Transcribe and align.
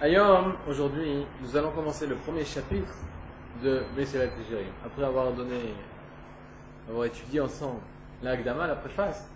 Ayom, 0.00 0.54
aujourd'hui, 0.68 1.26
nous 1.42 1.56
allons 1.56 1.72
commencer 1.72 2.06
le 2.06 2.14
premier 2.14 2.44
chapitre 2.44 2.94
de 3.64 3.82
Messilat 3.96 4.26
Jérim. 4.48 4.70
Après 4.86 5.02
avoir 5.02 5.32
donné, 5.32 5.74
avoir 6.88 7.06
étudié 7.06 7.40
ensemble 7.40 7.80
l'Agdama, 8.22 8.68
la 8.68 8.76
préface, 8.76 9.28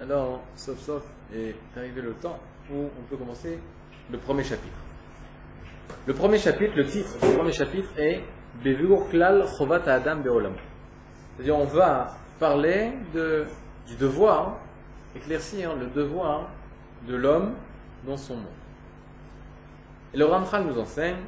alors, 0.00 0.42
sauf 0.54 0.78
sauf, 0.78 1.02
est 1.34 1.56
arrivé 1.76 2.02
le 2.02 2.12
temps 2.12 2.38
où 2.70 2.84
on 2.84 3.02
peut 3.10 3.16
commencer 3.16 3.58
le 4.08 4.18
premier 4.18 4.44
chapitre. 4.44 4.76
Le 6.06 6.14
premier 6.14 6.38
chapitre, 6.38 6.76
le 6.76 6.86
titre 6.86 7.10
du 7.20 7.34
premier 7.36 7.52
chapitre 7.52 7.90
est 7.98 8.22
Bevur 8.62 9.08
Klal 9.10 9.44
Chovat 9.58 9.82
Adam 9.88 10.18
Beolam. 10.18 10.54
C'est-à-dire, 11.34 11.56
on 11.56 11.64
va 11.64 12.14
parler 12.38 12.92
du 13.12 13.96
devoir, 13.96 14.58
éclaircir 15.16 15.74
le 15.74 15.88
devoir 15.88 16.48
de 17.08 17.16
l'homme 17.16 17.54
dans 18.06 18.16
son 18.16 18.36
monde. 18.36 18.65
Et 20.15 20.17
le 20.17 20.25
Ramchal 20.25 20.63
nous 20.63 20.79
enseigne 20.79 21.23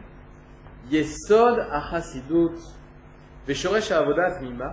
Yesod 0.89 1.59
achasidut 1.71 2.59
ושורש 3.47 3.91
העבודה 3.91 4.27
התמימה 4.27 4.69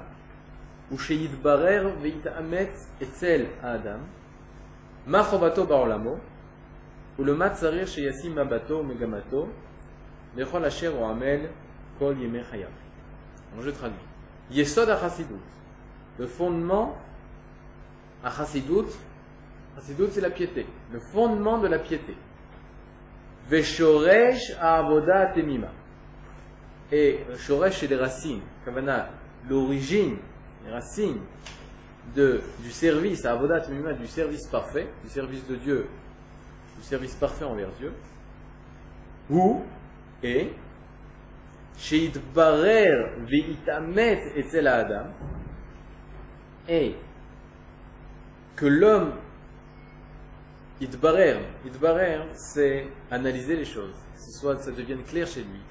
הוא 0.91 0.99
שיתברר 0.99 1.91
ויתאמץ 2.01 2.91
אצל 3.03 3.43
האדם 3.63 3.99
מה 5.07 5.25
חובתו 5.25 5.67
בעולמו 5.67 6.17
ולמה 7.19 7.51
צריך 7.51 7.89
שישים 7.89 8.35
מבטו 8.35 8.75
ומגמתו 8.75 9.47
לכל 10.37 10.65
אשר 10.65 10.89
הוא 10.97 11.07
עמל 11.09 11.41
כל 11.99 12.15
ימי 12.19 12.45
חייו. 12.45 12.69
Alors 13.57 13.63
je 13.63 13.71
traduis. 13.71 14.07
Yesod 14.51 14.89
achasidut. 14.89 15.43
Le 16.19 16.27
fondement 16.27 16.97
achasidut, 18.23 18.91
achasidut 19.77 20.09
c'est 20.13 20.21
la 20.21 20.31
piété. 20.31 20.67
Le 20.93 21.01
fondement 21.01 21.59
de 21.59 21.67
la 21.67 21.79
piété. 21.79 22.15
Veshoresh 23.50 24.56
Avoda 24.60 25.28
Temima. 25.28 25.72
Et 26.92 27.20
Shoresh, 27.38 27.80
c'est 27.80 27.88
les 27.88 27.96
racines. 27.96 28.42
Kavana, 28.64 29.10
l'origine, 29.50 30.18
les 30.66 30.72
racines 30.72 31.22
de, 32.16 32.42
du 32.60 32.72
service, 32.72 33.26
Avoda 33.26 33.62
Temima, 33.62 33.94
du 33.94 34.08
service 34.08 34.48
parfait, 34.48 34.88
du 35.04 35.10
service 35.10 35.46
de 35.48 35.56
Dieu, 35.56 35.88
du 36.78 36.84
service 36.84 37.16
parfait 37.16 37.46
envers 37.46 37.70
Dieu. 37.80 37.92
Ou, 39.30 39.64
et, 40.24 40.54
Sheidbarer 41.78 43.12
Veitamet 43.28 44.32
Etzel 44.36 44.68
Adam. 44.68 45.08
Et, 46.68 46.96
que 48.56 48.66
l'homme 48.66 49.12
Idbarer, 50.82 51.38
Idbarer, 51.66 52.20
c'est 52.34 52.88
analyser 53.10 53.56
les 53.56 53.66
choses. 53.66 53.96
Soit 54.18 54.58
ça 54.58 54.72
devienne 54.72 55.04
clair 55.04 55.26
chez 55.26 55.42
lui, 55.42 55.62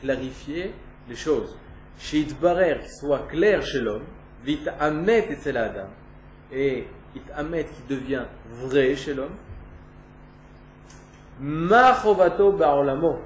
clarifier, 0.00 0.72
les 1.08 1.14
choses. 1.14 1.56
Chez 1.98 2.18
Idbarer, 2.18 2.80
qu'il 2.80 2.90
soit 2.90 3.26
clair 3.28 3.62
chez 3.62 3.80
l'homme, 3.80 4.02
vite 4.44 4.68
Amet 4.80 5.38
et 5.46 5.52
l'Adam, 5.52 5.88
et 6.52 6.88
Amet 7.36 7.64
qui 7.64 7.94
devient 7.94 8.24
vrai 8.50 8.96
chez 8.96 9.14
l'homme. 9.14 9.36
Ma 11.38 11.94
chovato 11.94 12.52
ba'olamo, 12.52 13.20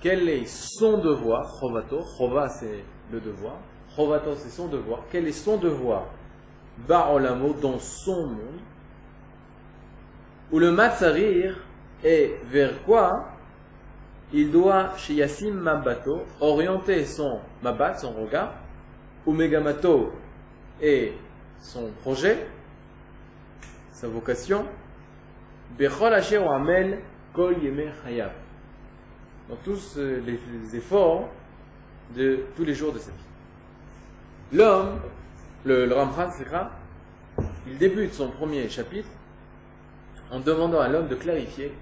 quel 0.00 0.28
est 0.28 0.46
son 0.46 0.98
devoir, 0.98 1.58
chovato, 1.58 2.00
chova 2.16 2.48
c'est 2.48 2.84
le 3.10 3.20
devoir, 3.20 3.56
chovato 3.96 4.36
c'est 4.36 4.50
son 4.50 4.68
devoir, 4.68 5.00
quel 5.10 5.26
est 5.26 5.32
son 5.32 5.56
devoir? 5.56 6.06
Ba'olamo 6.88 7.52
dans 7.54 7.78
son 7.78 8.28
monde, 8.28 8.60
où 10.52 10.58
le 10.58 10.70
matzarir 10.70 11.56
est 12.04 12.34
vers 12.50 12.82
quoi 12.84 13.28
il 14.34 14.50
doit, 14.50 14.96
chez 14.96 15.14
Yassim 15.14 15.52
Mabato, 15.52 16.22
orienter 16.40 17.04
son 17.04 17.40
mabat, 17.62 17.96
son 17.96 18.12
regard, 18.12 18.54
ou 19.26 19.32
Megamato 19.32 20.12
et 20.80 21.12
son 21.60 21.90
projet, 22.02 22.46
sa 23.92 24.08
vocation, 24.08 24.64
Bechol 25.78 26.14
Asher 26.14 26.38
Amel 26.38 26.98
Kol. 27.34 27.56
Dans 29.48 29.56
tous 29.64 29.98
les 29.98 30.76
efforts 30.76 31.28
de 32.16 32.40
tous 32.56 32.64
les 32.64 32.74
jours 32.74 32.92
de 32.92 32.98
sa 32.98 33.10
vie. 33.10 34.56
L'homme, 34.56 34.98
le, 35.64 35.86
le 35.86 35.94
il 37.66 37.78
débute 37.78 38.12
son 38.14 38.28
premier 38.28 38.68
chapitre 38.68 39.08
en 40.32 40.40
demandant 40.40 40.80
à 40.80 40.88
l'homme 40.88 41.08
de 41.08 41.14
clarifier, 41.14 41.72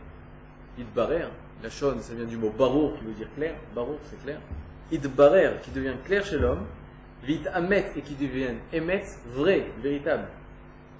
idbarer, 0.77 1.22
la 1.62 1.71
chose, 1.71 2.00
ça 2.00 2.15
vient 2.15 2.25
du 2.25 2.37
mot 2.37 2.50
barour 2.50 2.99
qui 2.99 3.05
veut 3.05 3.12
dire 3.12 3.28
clair, 3.37 3.55
barour 3.75 3.97
c'est 4.05 4.21
clair, 4.22 4.41
idbarer 4.91 5.53
qui 5.62 5.71
devient 5.71 5.94
clair 6.05 6.25
chez 6.25 6.37
l'homme, 6.37 6.66
vite 7.22 7.49
amet 7.55 7.93
et 7.97 8.00
qui 8.00 8.15
devient 8.15 8.55
emet, 8.72 9.05
vrai, 9.34 9.66
véritable, 9.81 10.27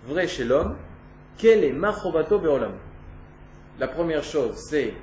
vrai 0.06 0.28
chez 0.28 0.44
l'homme, 0.44 0.77
quel 1.38 1.65
est 1.65 1.72
machobato 1.72 2.38
beolam. 2.38 2.72
La 3.81 3.88
première 3.88 4.22
chose, 4.22 4.55
c'est 4.56 4.94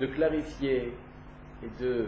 de 0.00 0.06
clarifier 0.06 0.92
et 1.62 1.82
de 1.82 2.06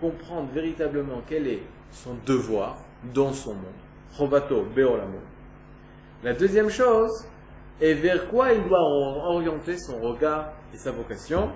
comprendre 0.00 0.48
véritablement 0.52 1.22
quel 1.28 1.46
est 1.46 1.62
son 1.92 2.16
devoir 2.26 2.78
dans 3.14 3.32
son 3.32 3.54
monde, 3.54 3.64
chobato 4.16 4.64
beolam. 4.74 5.12
La 6.24 6.32
deuxième 6.32 6.70
chose, 6.70 7.24
et 7.80 7.94
vers 7.94 8.28
quoi 8.28 8.52
il 8.52 8.62
doit 8.64 8.80
orienter 8.80 9.78
son 9.78 9.98
regard 10.00 10.52
et 10.74 10.76
sa 10.76 10.92
vocation 10.92 11.50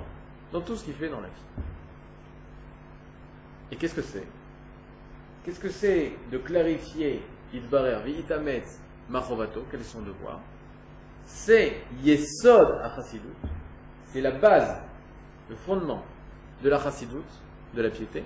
dans 0.53 0.61
tout 0.61 0.77
ce 0.77 0.85
qu'il 0.85 0.95
fait 0.95 1.09
dans 1.09 1.21
la 1.21 1.29
vie. 1.29 1.65
Et 3.71 3.77
qu'est-ce 3.77 3.95
que 3.95 4.03
c'est? 4.03 4.27
Qu'est-ce 5.45 5.61
que 5.61 5.69
c'est 5.69 6.13
de 6.31 6.39
clarifier 6.39 7.23
Idbarer, 7.53 8.03
Vitamet, 8.05 8.65
Machovato, 9.09 9.65
quel 9.71 9.81
est 9.81 9.85
son 9.85 10.01
devoir? 10.01 10.41
C'est 11.27 11.83
Yesod 12.03 12.81
Achasidut, 12.83 13.29
c'est 14.07 14.21
la 14.21 14.31
base, 14.31 14.77
le 15.49 15.57
fondement 15.57 16.03
de 16.63 16.69
la 16.69 16.79
Chassidut, 16.79 17.17
de 17.75 17.83
la 17.83 17.91
piété, 17.91 18.25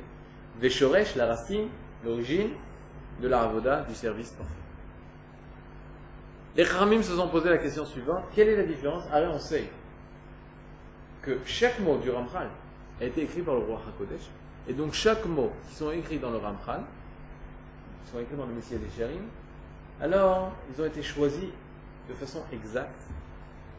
Veshoresh, 0.60 1.16
la 1.16 1.26
racine, 1.26 1.68
l'origine 2.04 2.50
de 3.20 3.28
la 3.28 3.40
Ravoda, 3.40 3.82
du 3.82 3.94
service 3.94 4.30
parfait. 4.32 4.67
Les 6.58 6.64
Khamim 6.64 7.00
se 7.04 7.14
sont 7.14 7.28
posé 7.28 7.50
la 7.50 7.58
question 7.58 7.86
suivante. 7.86 8.24
Quelle 8.34 8.48
est 8.48 8.56
la 8.56 8.64
différence? 8.64 9.04
Alors 9.12 9.36
on 9.36 9.38
sait 9.38 9.70
que 11.22 11.38
chaque 11.44 11.78
mot 11.78 11.98
du 11.98 12.10
Ramchal 12.10 12.48
a 13.00 13.04
été 13.04 13.22
écrit 13.22 13.42
par 13.42 13.54
le 13.54 13.60
roi 13.60 13.80
HaKodesh, 13.88 14.28
et 14.68 14.72
donc 14.72 14.92
chaque 14.92 15.24
mot 15.24 15.52
qui 15.68 15.76
sont 15.76 15.92
écrits 15.92 16.18
dans 16.18 16.30
le 16.30 16.38
Ramchal, 16.38 16.82
qui 18.04 18.10
sont 18.10 18.18
écrits 18.18 18.34
dans 18.34 18.46
le 18.46 18.54
Messie 18.54 18.74
des 18.74 18.90
Chérim, 18.90 19.22
alors 20.00 20.50
ils 20.68 20.82
ont 20.82 20.86
été 20.86 21.00
choisis 21.00 21.48
de 22.08 22.14
façon 22.14 22.42
exacte 22.52 23.02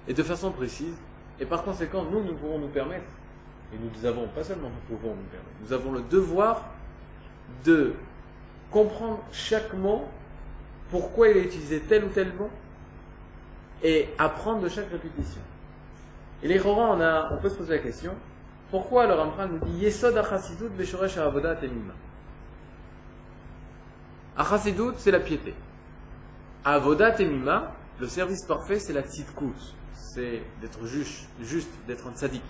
et 0.08 0.14
de 0.14 0.24
façon 0.24 0.50
précise, 0.52 0.96
et 1.38 1.46
par 1.46 1.64
conséquent, 1.64 2.06
nous, 2.10 2.24
nous 2.24 2.36
pouvons 2.36 2.60
nous 2.60 2.70
permettre, 2.70 3.12
et 3.74 3.76
nous 3.78 4.06
avons, 4.06 4.30
pas 4.30 4.46
seulement 4.46 4.70
nous 4.70 4.96
pouvons 4.96 5.16
nous 5.16 5.24
permettre, 5.24 5.52
nous 5.62 5.74
avons 5.74 5.92
le 5.92 6.02
devoir 6.04 6.70
de 7.66 7.92
comprendre 8.72 9.20
chaque 9.34 9.74
mot, 9.74 10.06
pourquoi 10.90 11.28
il 11.28 11.38
est 11.38 11.44
utilisé 11.44 11.82
tel 11.82 12.06
ou 12.06 12.08
tel 12.08 12.32
mot, 12.36 12.50
et 13.84 14.10
apprendre 14.18 14.62
de 14.62 14.70
chaque 14.70 14.90
répétition. 14.90 15.42
Et 16.42 16.48
les 16.48 16.60
Chorans, 16.60 16.98
on, 17.32 17.38
peut 17.38 17.50
se 17.50 17.56
poser 17.56 17.76
la 17.76 17.80
question, 17.80 18.14
pourquoi 18.72 19.08
le 19.08 19.14
Ramchal 19.14 19.50
nous 19.52 19.60
dit 19.68 19.80
Yesod 19.80 20.18
achasidut 20.18 20.70
beshoresh 20.70 21.18
avodat 21.18 21.58
emima 21.64 21.94
Achasidut, 24.38 24.94
c'est 24.98 25.12
la 25.12 25.20
piété. 25.20 25.54
Avodat 26.64 27.20
emima, 27.20 27.74
le 28.00 28.08
service 28.08 28.46
parfait, 28.46 28.80
c'est 28.80 28.94
la 28.94 29.02
tzidkut. 29.02 29.76
C'est 29.94 30.42
d'être 30.62 30.86
juste, 30.86 31.28
juste 31.42 31.72
d'être 31.88 32.08
un 32.08 32.14
tzaddik. 32.14 32.44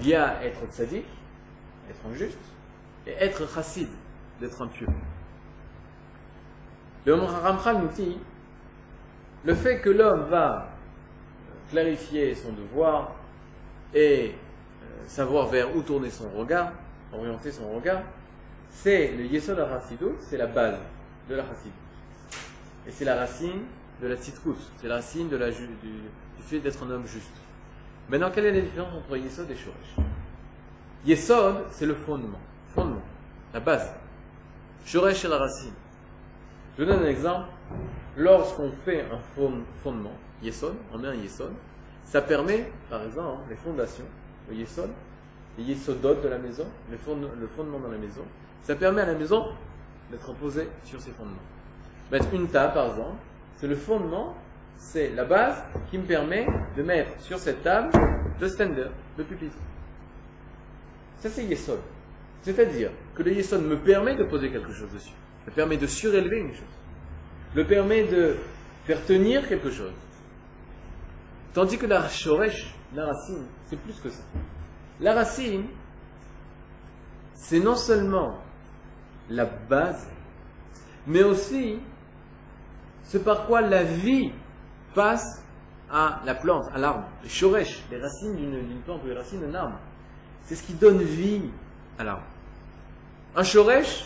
Il 0.00 0.08
y 0.08 0.14
a 0.14 0.42
être 0.44 0.66
tzaddik, 0.70 1.04
être 1.88 2.06
un 2.06 2.14
juste, 2.14 2.38
et 3.06 3.12
être 3.12 3.48
chassid, 3.52 3.88
d'être 4.40 4.60
un 4.60 4.66
pieux. 4.66 4.86
Le 7.06 7.14
Ramchal 7.14 7.78
nous 7.78 7.88
dit 7.88 8.18
le 9.44 9.54
fait 9.54 9.80
que 9.80 9.90
l'homme 9.90 10.26
va 10.30 10.68
clarifier 11.70 12.34
son 12.34 12.52
devoir 12.52 13.12
et 13.92 14.34
savoir 15.06 15.48
vers 15.48 15.74
où 15.76 15.82
tourner 15.82 16.10
son 16.10 16.28
regard, 16.30 16.72
orienter 17.12 17.52
son 17.52 17.70
regard, 17.70 18.02
c'est 18.70 19.12
le 19.12 19.24
Yesod 19.24 19.58
HaChassidut, 19.58 20.16
c'est 20.20 20.36
la 20.36 20.46
base 20.46 20.78
de 21.28 21.34
la 21.34 21.44
Chassidut. 21.44 21.72
Et 22.86 22.90
c'est 22.90 23.04
la 23.04 23.16
racine 23.16 23.62
de 24.02 24.08
la 24.08 24.16
Tzidkut, 24.16 24.56
c'est 24.80 24.88
la 24.88 24.96
racine 24.96 25.28
de 25.28 25.36
la 25.36 25.50
du, 25.50 25.66
du, 25.82 26.00
fait 26.40 26.60
d'être 26.60 26.82
un 26.82 26.90
homme 26.90 27.06
juste. 27.06 27.32
Maintenant, 28.08 28.30
quelle 28.30 28.46
est 28.46 28.52
la 28.52 28.60
différence 28.60 28.92
entre 28.92 29.16
Yesod 29.16 29.50
et 29.50 29.56
Shoresh? 29.56 30.06
Yesod, 31.06 31.64
c'est 31.70 31.86
le 31.86 31.94
fondement, 31.94 32.40
fondement, 32.74 33.02
la 33.52 33.60
base. 33.60 33.90
Shoresh, 34.84 35.20
c'est 35.20 35.28
la 35.28 35.38
racine. 35.38 35.72
Je 36.78 36.84
donne 36.84 37.02
un 37.02 37.08
exemple. 37.08 37.48
Lorsqu'on 38.16 38.70
fait 38.84 39.02
un 39.02 39.18
fondement, 39.82 40.12
Yesod, 40.42 40.74
on 40.92 40.98
met 40.98 41.08
un 41.08 41.14
Yesod, 41.14 41.52
ça 42.04 42.22
permet, 42.22 42.70
par 42.88 43.02
exemple, 43.02 43.42
les 43.50 43.56
fondations, 43.56 44.04
le 44.48 44.54
yesod, 44.54 44.90
les 45.58 45.64
yesodot 45.64 46.14
de 46.16 46.28
la 46.28 46.38
maison, 46.38 46.66
le 46.90 46.96
fondement, 46.98 47.78
dans 47.78 47.88
la 47.88 47.98
maison. 47.98 48.22
Ça 48.62 48.76
permet 48.76 49.02
à 49.02 49.06
la 49.06 49.14
maison 49.14 49.46
d'être 50.10 50.32
posée 50.34 50.68
sur 50.84 51.00
ses 51.00 51.10
fondements. 51.10 51.34
Mettre 52.12 52.32
une 52.32 52.48
table, 52.48 52.74
par 52.74 52.90
exemple, 52.90 53.16
c'est 53.56 53.66
le 53.66 53.74
fondement, 53.74 54.36
c'est 54.76 55.10
la 55.10 55.24
base 55.24 55.62
qui 55.90 55.98
me 55.98 56.04
permet 56.04 56.46
de 56.76 56.82
mettre 56.82 57.20
sur 57.20 57.38
cette 57.38 57.62
table 57.62 57.90
le 58.40 58.48
stander, 58.48 58.86
le 59.16 59.24
pupitre. 59.24 59.56
Ça, 61.18 61.30
c'est 61.30 61.44
yesod. 61.44 61.80
C'est-à-dire 62.42 62.90
que 63.14 63.22
le 63.22 63.32
yesod 63.32 63.62
me 63.62 63.78
permet 63.78 64.14
de 64.14 64.24
poser 64.24 64.50
quelque 64.50 64.72
chose 64.72 64.92
dessus, 64.92 65.14
me 65.46 65.52
permet 65.52 65.76
de 65.76 65.86
surélever 65.86 66.38
une 66.38 66.54
chose, 66.54 66.64
me 67.54 67.64
permet 67.64 68.04
de 68.04 68.36
faire 68.84 69.04
tenir 69.04 69.46
quelque 69.48 69.70
chose. 69.70 69.92
Tandis 71.52 71.78
que 71.78 71.86
la 71.86 72.08
shoresh, 72.08 72.74
la 72.94 73.06
racine, 73.06 73.46
c'est 73.66 73.78
plus 73.78 73.94
que 74.00 74.10
ça. 74.10 74.22
La 75.00 75.14
racine, 75.14 75.66
c'est 77.34 77.60
non 77.60 77.76
seulement 77.76 78.38
la 79.28 79.44
base, 79.44 80.08
mais 81.06 81.22
aussi 81.22 81.78
ce 83.04 83.18
par 83.18 83.46
quoi 83.46 83.60
la 83.60 83.82
vie 83.84 84.32
passe 84.94 85.42
à 85.90 86.20
la 86.24 86.34
plante, 86.34 86.66
à 86.74 86.78
l'arbre. 86.78 87.04
Les 87.22 87.28
shoresh, 87.28 87.82
les 87.90 87.98
racines 88.00 88.34
d'une 88.34 88.80
plante 88.84 89.02
ou 89.04 89.08
les 89.08 89.14
racines 89.14 89.40
d'un 89.40 89.54
arbre, 89.54 89.78
c'est 90.42 90.54
ce 90.54 90.62
qui 90.62 90.74
donne 90.74 91.02
vie 91.02 91.42
à 91.98 92.04
l'arbre. 92.04 92.24
Un 93.36 93.42
shoresh, 93.42 94.04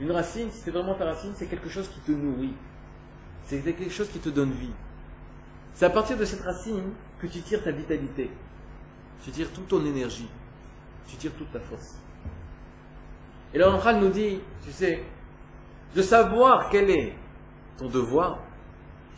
une 0.00 0.12
racine, 0.12 0.50
si 0.50 0.58
c'est 0.58 0.70
vraiment 0.70 0.94
ta 0.94 1.06
racine, 1.06 1.32
c'est 1.34 1.46
quelque 1.46 1.68
chose 1.68 1.88
qui 1.88 2.00
te 2.00 2.12
nourrit. 2.12 2.54
C'est 3.44 3.60
quelque 3.60 3.90
chose 3.90 4.08
qui 4.08 4.18
te 4.18 4.28
donne 4.28 4.52
vie. 4.52 4.72
C'est 5.74 5.86
à 5.86 5.90
partir 5.90 6.16
de 6.16 6.24
cette 6.24 6.42
racine 6.42 6.92
que 7.18 7.26
tu 7.26 7.40
tires 7.40 7.62
ta 7.62 7.70
vitalité. 7.70 8.30
Tu 9.22 9.30
tires 9.30 9.50
toute 9.52 9.68
ton 9.68 9.84
énergie. 9.84 10.28
Tu 11.06 11.16
tires 11.16 11.32
toute 11.32 11.50
ta 11.52 11.60
force. 11.60 11.96
Et 13.54 13.58
là, 13.58 13.70
Ramchal 13.70 14.00
nous 14.00 14.10
dit, 14.10 14.40
tu 14.64 14.72
sais, 14.72 15.02
de 15.94 16.02
savoir 16.02 16.68
quel 16.70 16.90
est 16.90 17.14
ton 17.78 17.88
devoir 17.88 18.38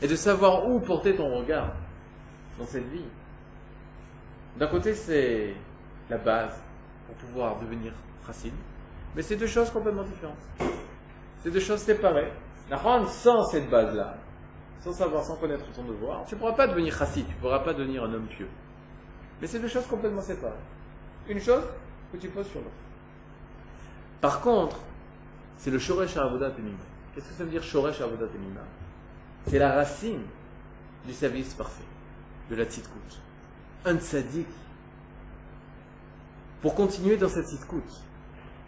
et 0.01 0.07
de 0.07 0.15
savoir 0.15 0.69
où 0.69 0.79
porter 0.81 1.17
ton 1.17 1.39
regard 1.39 1.73
dans 2.59 2.67
cette 2.67 2.89
vie. 2.89 3.07
D'un 4.59 4.67
côté, 4.67 4.95
c'est 4.95 5.55
la 6.11 6.19
base 6.19 6.61
pour 7.07 7.17
pouvoir 7.17 7.59
devenir 7.61 7.93
racine. 8.27 8.55
Mais 9.15 9.23
c'est 9.23 9.37
deux 9.37 9.47
choses 9.47 9.71
complètement 9.71 10.05
différentes. 10.05 10.39
C'est 11.43 11.51
deux 11.51 11.61
choses 11.61 11.81
séparées. 11.81 12.33
Sans 13.07 13.45
cette 13.45 13.71
base-là, 13.71 14.17
sans 14.81 14.93
savoir, 14.93 15.25
sans 15.25 15.37
connaître 15.37 15.65
ton 15.73 15.85
devoir, 15.85 16.25
tu 16.27 16.35
ne 16.35 16.41
pourras 16.41 16.53
pas 16.53 16.67
devenir 16.67 16.95
chassid, 16.95 17.27
tu 17.27 17.35
ne 17.35 17.41
pourras 17.41 17.61
pas 17.61 17.73
devenir 17.73 18.05
un 18.05 18.13
homme 18.13 18.27
pieux. 18.27 18.49
Mais 19.41 19.47
c'est 19.47 19.59
deux 19.59 19.69
choses 19.69 19.87
complètement 19.87 20.21
séparées. 20.21 20.53
Une 21.29 21.41
chose 21.41 21.65
que 22.13 22.19
tu 22.19 22.29
poses 22.29 22.49
sur 22.49 22.61
l'autre. 22.61 22.71
Par 24.21 24.41
contre, 24.41 24.77
c'est 25.57 25.71
le 25.71 25.79
shoresh 25.79 26.17
avodat 26.17 26.53
emima. 26.59 26.77
Qu'est-ce 27.15 27.29
que 27.29 27.35
ça 27.35 27.45
veut 27.45 27.51
dire 27.51 27.63
shoresh 27.63 28.01
avodat 28.01 28.27
emima 28.35 28.61
C'est 29.47 29.59
la 29.59 29.73
racine 29.73 30.23
du 31.07 31.13
service 31.13 31.55
parfait, 31.55 31.85
de 32.51 32.57
la 32.57 32.65
tzidkout. 32.65 33.21
Un 33.85 33.97
tzaddik, 33.97 34.49
pour 36.61 36.75
continuer 36.75 37.17
dans 37.17 37.29
cette 37.29 37.47
tzidkout, 37.47 37.85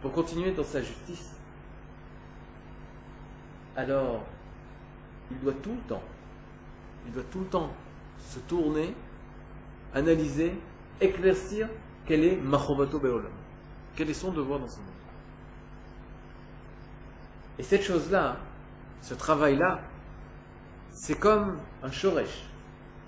pour 0.01 0.11
continuer 0.11 0.51
dans 0.51 0.63
sa 0.63 0.81
justice, 0.81 1.35
alors 3.75 4.23
il 5.29 5.39
doit 5.39 5.53
tout 5.61 5.73
le 5.73 5.87
temps, 5.87 6.03
il 7.05 7.13
doit 7.13 7.23
tout 7.31 7.39
le 7.39 7.45
temps 7.45 7.71
se 8.17 8.39
tourner, 8.39 8.93
analyser, 9.93 10.53
éclaircir 10.99 11.69
quel 12.05 12.23
est 12.23 12.35
Machovato 12.35 12.99
Beolam, 12.99 13.31
quel 13.95 14.09
est 14.09 14.13
son 14.13 14.31
devoir 14.31 14.59
dans 14.59 14.67
ce 14.67 14.77
monde. 14.77 14.87
Et 17.59 17.63
cette 17.63 17.83
chose-là, 17.83 18.37
ce 19.01 19.13
travail-là, 19.13 19.81
c'est 20.91 21.19
comme 21.19 21.59
un 21.83 21.91
shoresh, 21.91 22.45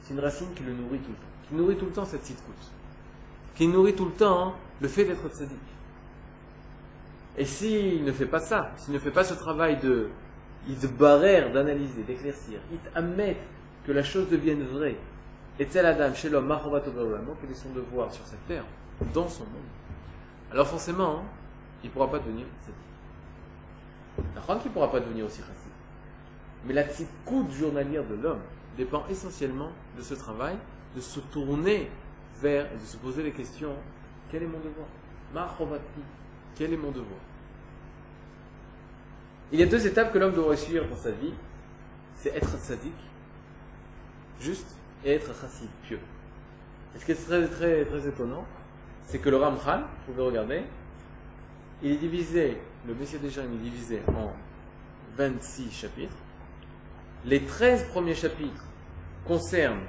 c'est 0.01 0.13
une 0.13 0.19
racine 0.19 0.53
qui 0.53 0.63
le 0.63 0.73
nourrit 0.73 0.99
tout 0.99 1.11
le 1.11 1.15
temps, 1.15 1.47
qui 1.47 1.55
nourrit 1.55 1.77
tout 1.77 1.85
le 1.85 1.91
temps 1.91 2.05
cette 2.05 2.25
tzidkout, 2.25 2.53
qui 3.55 3.67
nourrit 3.67 3.95
tout 3.95 4.05
le 4.05 4.11
temps 4.11 4.55
le 4.79 4.87
fait 4.87 5.05
d'être 5.05 5.27
tzaddik. 5.27 5.72
Et 7.37 7.45
s'il 7.45 8.03
ne 8.03 8.11
fait 8.11 8.25
pas 8.25 8.39
ça, 8.39 8.71
s'il 8.77 8.93
ne 8.93 8.99
fait 8.99 9.11
pas 9.11 9.23
ce 9.23 9.33
travail 9.33 9.77
de 9.77 10.09
barère 10.97 11.51
d'analyser, 11.51 12.03
d'éclaircir, 12.03 12.59
il 12.71 13.35
que 13.85 13.91
la 13.91 14.03
chose 14.03 14.29
devienne 14.29 14.63
vraie, 14.63 14.95
et 15.59 15.65
tel 15.65 15.85
Adam, 15.85 16.13
chez 16.13 16.29
l'homme, 16.29 16.53
quel 17.41 17.51
est 17.51 17.53
son 17.53 17.69
devoir 17.69 18.11
sur 18.13 18.25
cette 18.25 18.45
terre, 18.47 18.63
dans 19.13 19.27
son 19.27 19.43
monde, 19.43 19.63
alors 20.51 20.67
forcément, 20.67 21.23
il 21.83 21.87
ne 21.87 21.93
pourra 21.93 22.09
pas 22.09 22.19
devenir 22.19 22.45
tzaddik. 22.61 22.77
La 24.35 24.55
qui 24.59 24.67
ne 24.67 24.73
pourra 24.73 24.91
pas 24.91 24.99
devenir 24.99 25.25
aussi 25.25 25.41
raciste. 25.41 25.57
Mais 26.65 26.73
la 26.73 26.83
tzikout 26.83 27.49
journalière 27.51 28.03
de 28.05 28.15
l'homme 28.15 28.41
dépend 28.77 29.03
essentiellement 29.09 29.71
de 29.97 30.01
ce 30.03 30.13
travail, 30.13 30.55
de 30.95 31.01
se 31.01 31.19
tourner 31.19 31.89
vers 32.39 32.71
et 32.71 32.77
de 32.77 32.85
se 32.85 32.97
poser 32.97 33.23
les 33.23 33.31
questions 33.31 33.73
quel 34.29 34.43
est 34.43 34.47
mon 34.47 34.59
devoir? 34.59 34.87
Quel 36.55 36.73
est 36.73 36.77
mon 36.77 36.91
devoir 36.91 37.19
Il 39.51 39.59
y 39.59 39.63
a 39.63 39.65
deux 39.65 39.85
étapes 39.85 40.13
que 40.13 40.17
l'homme 40.17 40.33
doit 40.33 40.49
réussir 40.49 40.87
dans 40.87 40.95
sa 40.95 41.11
vie. 41.11 41.33
C'est 42.15 42.35
être 42.35 42.57
sadique, 42.57 42.93
juste, 44.39 44.67
et 45.03 45.13
être 45.13 45.35
chassid, 45.39 45.69
pieux. 45.83 45.99
Et 46.95 46.99
ce 46.99 47.05
qui 47.05 47.11
est 47.11 47.15
très, 47.15 48.07
étonnant, 48.07 48.45
c'est 49.05 49.19
que 49.19 49.29
le 49.29 49.37
Ramchal, 49.37 49.81
vous 49.81 50.13
pouvez 50.13 50.25
regarder, 50.25 50.61
il 51.81 51.91
est 51.91 51.97
divisé, 51.97 52.57
le 52.87 52.93
Messie 52.93 53.17
déjà 53.17 53.41
il 53.43 53.53
est 53.53 53.69
divisé 53.69 54.01
en 54.07 54.31
26 55.17 55.71
chapitres. 55.71 56.15
Les 57.25 57.43
13 57.43 57.87
premiers 57.89 58.15
chapitres 58.15 58.63
concernent 59.25 59.83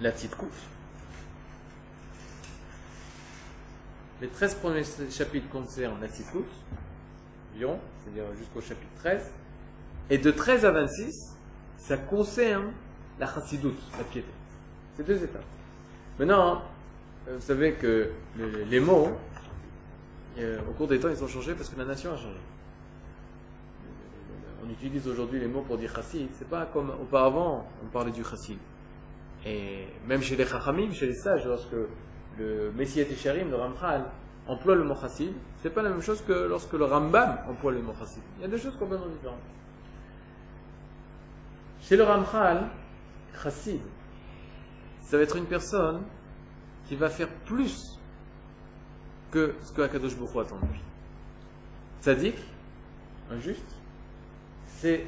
la 0.00 0.10
Tzidkouf, 0.10 0.68
Les 4.20 4.28
13 4.28 4.56
premiers 4.56 4.84
chapitres 5.10 5.48
concernent 5.48 6.00
la 6.00 6.08
Tzidkout, 6.08 6.44
c'est-à-dire 7.54 8.24
jusqu'au 8.38 8.60
chapitre 8.60 8.92
13. 8.96 9.30
Et 10.10 10.18
de 10.18 10.30
13 10.30 10.64
à 10.66 10.72
26, 10.72 11.36
ça 11.78 11.96
concerne 11.96 12.72
la 13.18 13.26
Chassidout, 13.26 13.74
la 13.96 14.04
piété. 14.04 14.28
C'est 14.96 15.06
deux 15.06 15.22
étapes. 15.22 15.44
Maintenant, 16.18 16.62
euh, 17.28 17.36
vous 17.36 17.40
savez 17.40 17.72
que 17.72 18.10
les, 18.68 18.80
mots, 18.80 19.08
euh, 20.38 20.58
au 20.68 20.72
cours 20.72 20.88
des 20.88 20.98
temps, 20.98 21.08
ils 21.08 21.22
ont 21.22 21.28
changé 21.28 21.54
parce 21.54 21.68
que 21.70 21.78
la 21.78 21.86
nation 21.86 22.12
a 22.12 22.16
changé. 22.16 22.40
On 24.66 24.70
utilise 24.70 25.08
aujourd'hui 25.08 25.40
les 25.40 25.46
mots 25.46 25.62
pour 25.62 25.78
dire 25.78 25.94
chassid. 25.94 26.28
C'est 26.38 26.48
pas 26.48 26.66
comme 26.66 26.90
auparavant, 26.90 27.66
on 27.82 27.86
parlait 27.86 28.12
du 28.12 28.24
chassid. 28.24 28.58
Et 29.46 29.86
même 30.06 30.20
chez 30.20 30.36
les 30.36 30.44
chachamim, 30.44 30.92
chez 30.92 31.06
les 31.06 31.14
sages, 31.14 31.46
lorsque 31.46 31.76
le 32.40 32.72
Messiah 32.72 33.04
Tisharim, 33.04 33.50
le 33.50 33.56
Ramchal, 33.56 34.04
emploie 34.46 34.74
le 34.74 34.84
mot 34.84 34.96
chassid, 35.00 35.32
c'est 35.62 35.70
pas 35.70 35.82
la 35.82 35.90
même 35.90 36.02
chose 36.02 36.22
que 36.22 36.32
lorsque 36.32 36.72
le 36.72 36.84
Rambam 36.84 37.38
emploie 37.48 37.72
le 37.72 37.82
mot 37.82 37.94
chassid. 37.98 38.22
Il 38.38 38.42
y 38.42 38.44
a 38.44 38.48
deux 38.48 38.58
choses 38.58 38.76
complètement 38.76 39.08
différentes. 39.08 39.38
Chez 41.82 41.96
le 41.96 42.04
Ramchal, 42.04 42.68
chassid, 43.42 43.80
ça 45.02 45.16
va 45.16 45.22
être 45.22 45.36
une 45.36 45.46
personne 45.46 46.02
qui 46.88 46.96
va 46.96 47.08
faire 47.08 47.28
plus 47.44 47.98
que 49.30 49.54
ce 49.62 49.72
que 49.72 49.82
Akadosh 49.82 50.16
Baruch 50.16 50.46
attend 50.46 50.56
de 50.56 50.72
lui. 50.72 50.80
Tzadik, 52.00 52.36
un 53.30 53.38
juste, 53.38 53.76
c'est, 54.66 55.06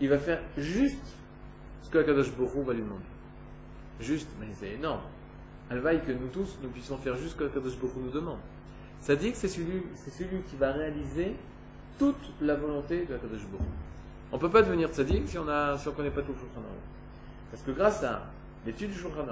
il 0.00 0.08
va 0.08 0.18
faire 0.18 0.40
juste 0.56 1.04
ce 1.82 1.90
que 1.90 1.98
Akadosh 1.98 2.32
Baruch 2.32 2.64
va 2.64 2.72
lui 2.72 2.82
demander. 2.82 3.04
Juste, 4.00 4.28
mais 4.40 4.46
c'est 4.58 4.72
énorme. 4.72 5.02
Elle 5.70 5.80
vaille 5.80 6.00
que 6.02 6.12
nous 6.12 6.28
tous, 6.28 6.58
nous 6.62 6.70
puissions 6.70 6.96
faire 6.98 7.16
juste 7.16 7.32
ce 7.32 7.36
que 7.36 7.44
Kadosh 7.44 7.74
nous 7.96 8.10
demande. 8.10 8.38
Ça 9.00 9.14
dit 9.14 9.32
que 9.32 9.36
c'est 9.36 9.48
celui, 9.48 9.82
c'est 9.94 10.10
celui 10.10 10.40
qui 10.42 10.56
va 10.56 10.72
réaliser 10.72 11.34
toute 11.98 12.32
la 12.40 12.54
volonté 12.54 13.00
de 13.00 13.16
Kadosh 13.16 13.42
On 14.32 14.36
ne 14.36 14.40
peut 14.40 14.50
pas 14.50 14.62
devenir 14.62 14.88
tzaddik 14.88 15.28
si 15.28 15.38
on 15.38 15.44
ne 15.44 15.90
connaît 15.90 16.10
pas 16.10 16.22
tout 16.22 16.32
le 16.32 16.38
Shulchan 16.38 16.62
Parce 17.50 17.62
que 17.62 17.70
grâce 17.70 18.02
à 18.02 18.26
l'étude 18.64 18.90
du 18.90 18.96
Shulchan 18.98 19.26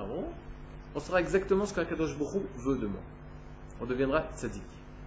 on 0.95 1.01
saura 1.01 1.21
exactement 1.21 1.67
ce 1.67 1.75
qu'Akadosh 1.75 2.17
Baruch 2.17 2.43
veut 2.57 2.79
de 2.79 2.87
moi. 2.87 3.01
On 3.81 3.85
deviendra 3.85 4.25
tzaddik. 4.35 4.63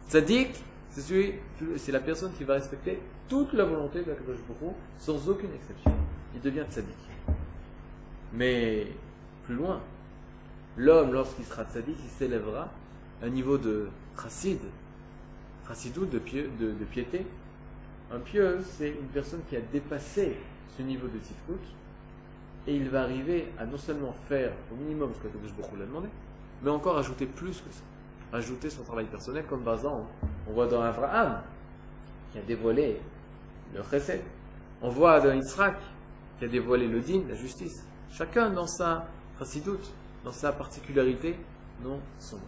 Tzaddik, 0.07 0.63
c'est 0.91 1.01
celui, 1.01 1.33
c'est 1.77 1.91
la 1.91 1.99
personne 1.99 2.31
qui 2.33 2.43
va 2.43 2.55
respecter 2.55 2.99
toute 3.27 3.53
la 3.53 3.65
volonté 3.65 3.99
de 3.99 4.03
Kadosh 4.03 4.37
Baruch 4.47 4.75
sans 4.99 5.29
aucune 5.29 5.49
exception. 5.53 5.91
Il 6.35 6.41
devient 6.41 6.65
tzaddik. 6.69 6.95
Mais 8.33 8.87
plus 9.45 9.55
loin, 9.55 9.81
l'homme, 10.77 11.13
lorsqu'il 11.13 11.45
sera 11.45 11.63
tzaddik, 11.65 11.97
il 12.03 12.09
s'élèvera 12.09 12.69
à 13.21 13.25
un 13.25 13.29
niveau 13.29 13.57
de 13.57 13.89
chassid, 14.21 14.59
chassidou, 15.67 16.05
de, 16.05 16.19
de, 16.19 16.85
piété. 16.85 17.25
Un 18.11 18.19
pieux, 18.19 18.59
c'est 18.63 18.89
une 18.89 19.07
personne 19.07 19.41
qui 19.49 19.55
a 19.55 19.61
dépassé 19.61 20.37
ce 20.77 20.81
niveau 20.81 21.07
de 21.07 21.19
tzidkout, 21.19 21.61
et 22.67 22.75
il 22.75 22.89
va 22.89 23.03
arriver 23.03 23.51
à 23.57 23.65
non 23.65 23.77
seulement 23.77 24.13
faire 24.27 24.51
au 24.71 24.75
minimum 24.75 25.11
ce 25.13 25.19
que 25.19 25.27
Kadosh 25.27 25.53
Baruch 25.53 25.79
l'a 25.79 25.85
demandé, 25.85 26.07
mais 26.63 26.69
encore 26.69 26.97
ajouter 26.97 27.25
plus 27.25 27.61
que 27.61 27.71
ça. 27.71 27.81
Ajouter 28.31 28.69
son 28.69 28.83
travail 28.83 29.05
personnel, 29.05 29.45
comme 29.49 29.61
par 29.61 29.75
exemple, 29.75 30.05
on 30.47 30.53
voit 30.53 30.67
dans 30.67 30.81
Abraham, 30.81 31.41
qui 32.31 32.37
a 32.37 32.41
dévoilé 32.41 32.99
le 33.75 33.81
chesed. 33.89 34.21
On 34.81 34.89
voit 34.89 35.19
dans 35.19 35.33
Israël, 35.33 35.75
qui 36.37 36.45
a 36.45 36.47
dévoilé 36.47 36.87
le 36.87 36.99
din, 37.01 37.21
la 37.27 37.35
justice. 37.35 37.85
Chacun 38.11 38.49
dans 38.49 38.67
sa 38.67 39.07
chassidoute, 39.37 39.91
dans 40.23 40.31
sa 40.31 40.51
particularité, 40.51 41.35
dans 41.83 41.99
son 42.19 42.37
nom. 42.37 42.41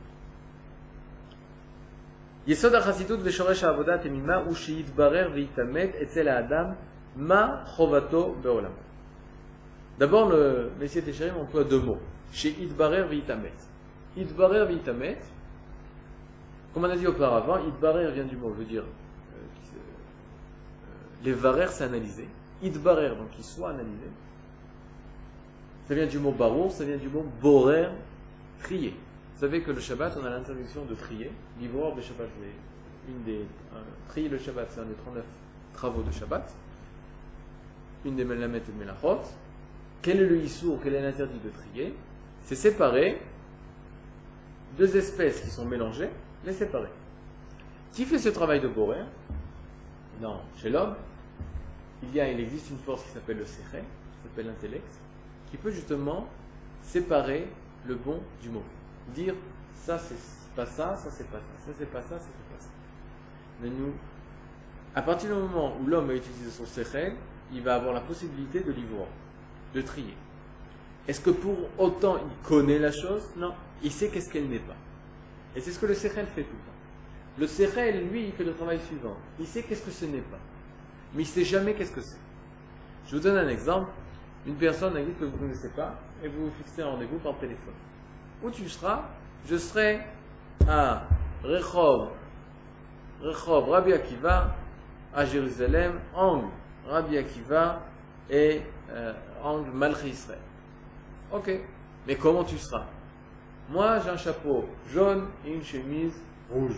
Yesod 2.48 2.74
achasitut 2.74 3.18
veshoresh 3.18 3.64
avodat 3.64 4.04
emima 4.06 4.44
ou 4.44 4.56
sheyit 4.56 4.96
barer 4.96 5.30
veitamet 5.30 5.94
etzel 6.00 6.28
adam 6.28 6.76
ma 7.16 7.64
chovato 7.76 8.36
beolam. 8.42 8.74
D'abord, 10.00 10.30
le 10.30 10.72
Messie 10.80 11.04
Téchérim 11.04 11.38
emploie 11.38 11.64
deux 11.64 11.80
mots. 11.80 12.00
Sheyit 12.32 12.76
barer 12.76 13.04
veitamet. 13.04 13.54
Itbarer 14.18 14.66
veitamet. 14.66 15.20
Comme 16.74 16.86
on 16.86 16.90
a 16.90 16.96
dit 16.96 17.08
auparavant, 17.08 17.60
itbarer 17.68 18.12
vient 18.12 18.24
du 18.24 18.36
mot, 18.36 18.50
veut 18.50 18.66
dire 18.66 18.84
euh, 18.84 19.36
euh, 19.36 19.78
les 21.24 21.34
varer, 21.34 21.68
c'est 21.70 21.84
analyser. 21.84 22.28
Itbarer, 22.64 23.10
donc 23.10 23.30
il 23.38 23.44
soit 23.44 23.70
analysé. 23.70 24.08
Ça 25.88 25.96
vient 25.96 26.06
du 26.06 26.20
mot 26.20 26.32
barour, 26.32 26.72
ça 26.72 26.86
vient 26.86 26.98
du 26.98 27.10
mot 27.10 27.26
borer, 27.42 27.88
trier. 28.60 28.92
Vous 29.36 29.42
savez 29.42 29.62
que 29.62 29.72
le 29.72 29.80
Shabbat, 29.80 30.18
on 30.22 30.26
a 30.26 30.30
l'interdiction 30.30 30.86
de 30.86 30.94
trier. 30.94 31.32
L'ivoire 31.60 31.96
de 31.96 32.02
Shabbat, 32.02 32.28
une 33.08 33.24
des. 33.24 33.46
trier 34.08 34.30
le 34.30 34.38
Shabbat, 34.38 34.70
c'est 34.70 34.80
un 34.82 34.86
des 34.86 34.94
39 34.94 35.26
travaux 35.74 36.04
de 36.04 36.12
Shabbat. 36.12 36.54
Une 38.06 38.16
des 38.16 38.24
Melamet 38.24 38.60
et 38.60 38.80
Melachot. 38.80 39.22
Quel 40.02 40.22
est 40.22 40.28
le 40.28 40.38
Issour, 40.42 40.80
quel 40.84 40.96
est 40.96 41.02
l'interdit 41.02 41.40
de 41.44 41.50
trier? 41.50 41.94
C'est 42.44 42.56
séparer 42.56 43.22
deux 44.78 44.96
espèces 44.96 45.42
qui 45.42 45.50
sont 45.50 45.66
mélangées, 45.66 46.10
les 46.46 46.54
séparer. 46.54 46.90
Qui 47.92 48.06
fait 48.06 48.18
ce 48.18 48.30
travail 48.30 48.62
de 48.62 48.68
borer? 48.68 49.02
Non, 50.22 50.40
chez 50.56 50.70
l'homme, 50.70 50.96
il, 52.04 52.10
il 52.16 52.40
existe 52.40 52.70
une 52.70 52.78
force 52.78 53.04
qui 53.04 53.10
s'appelle 53.10 53.38
le 53.38 53.46
Sechel, 53.46 53.84
qui 53.84 54.30
s'appelle 54.30 54.48
l'intellect, 54.48 54.92
qui 55.52 55.58
peut 55.58 55.72
justement 55.72 56.28
séparer 56.82 57.48
le 57.86 57.96
bon 57.96 58.20
du 58.42 58.50
mauvais. 58.50 58.66
Dire 59.14 59.36
ça 59.76 60.00
c'est 60.00 60.16
pas 60.56 60.66
ça, 60.66 60.96
ça 60.96 61.10
c'est 61.12 61.28
pas 61.30 61.40
ça, 61.40 61.66
ça 61.66 61.72
c'est 61.78 61.92
pas 61.92 62.02
ça, 62.02 62.18
ça 62.18 62.26
c'est 62.26 62.56
pas 62.56 62.62
ça. 62.62 62.70
Mais 63.62 63.70
nous, 63.70 63.94
à 64.96 65.02
partir 65.02 65.30
du 65.30 65.40
moment 65.40 65.78
où 65.80 65.86
l'homme 65.86 66.10
a 66.10 66.16
utilisé 66.16 66.50
son 66.50 66.66
Sechel, 66.66 67.14
il 67.54 67.62
va 67.62 67.76
avoir 67.76 67.94
la 67.94 68.02
possibilité 68.02 68.62
de 68.62 68.72
l'ivoire 68.72 69.08
de 69.74 69.82
trier. 69.82 70.16
Est-ce 71.08 71.22
que 71.22 71.30
pour 71.30 71.58
autant 71.78 72.18
il 72.18 72.48
connaît 72.48 72.80
la 72.80 72.92
chose? 72.92 73.24
Non, 73.36 73.54
il 73.84 73.92
sait 73.92 74.10
qu'est-ce 74.10 74.30
qu'elle 74.30 74.48
n'est 74.48 74.60
pas. 74.60 74.76
Et 75.56 75.62
c'est 75.62 75.72
ce 75.72 75.80
que 75.80 75.86
le 75.86 75.94
Sechel 75.94 76.26
fait 76.28 76.44
tout 76.44 76.54
le 76.54 76.60
temps. 76.60 76.72
Le 77.40 77.48
Sechel, 77.48 78.10
lui, 78.10 78.26
il 78.26 78.32
fait 78.34 78.44
le 78.44 78.54
travail 78.54 78.80
suivant. 78.88 79.16
Il 79.40 79.48
sait 79.48 79.64
qu'est-ce 79.64 79.84
que 79.84 79.92
ce 79.92 80.06
n'est 80.06 80.20
pas. 80.20 80.40
Mais 81.14 81.24
il 81.24 81.26
ne 81.26 81.32
sait 81.32 81.44
jamais 81.44 81.74
qu'est-ce 81.74 81.92
que 81.92 82.02
c'est. 82.02 82.20
Je 83.08 83.16
vous 83.16 83.22
donne 83.22 83.38
un 83.38 83.48
exemple. 83.48 83.90
Une 84.46 84.56
personne 84.56 84.98
a 84.98 85.02
dit 85.02 85.14
que 85.14 85.26
vous 85.26 85.32
ne 85.32 85.38
connaissez 85.38 85.70
pas 85.70 85.96
et 86.24 86.28
vous 86.28 86.46
vous 86.46 86.52
fixez 86.58 86.82
un 86.82 86.90
rendez-vous 86.90 87.20
par 87.20 87.38
téléphone. 87.38 87.74
Où 88.44 88.50
tu 88.50 88.68
seras 88.68 89.04
Je 89.48 89.56
serai 89.56 90.00
à 90.68 91.04
Rechov, 91.44 92.10
Rechov 93.22 93.70
Rabbi 93.70 93.94
Akiva, 93.94 94.56
à 95.14 95.26
Jérusalem, 95.26 96.00
angle 96.16 96.48
Rabbi 96.88 97.18
Akiva 97.18 97.82
et 98.30 98.62
euh, 98.90 99.14
angle 99.44 99.70
Malchi 99.72 100.10
Israël. 100.10 100.40
Ok, 101.32 101.52
mais 102.08 102.16
comment 102.16 102.44
tu 102.44 102.58
seras? 102.58 102.86
Moi, 103.70 104.00
j'ai 104.00 104.10
un 104.10 104.18
chapeau 104.18 104.66
jaune 104.92 105.28
et 105.46 105.54
une 105.54 105.64
chemise 105.64 106.14
rouge. 106.50 106.76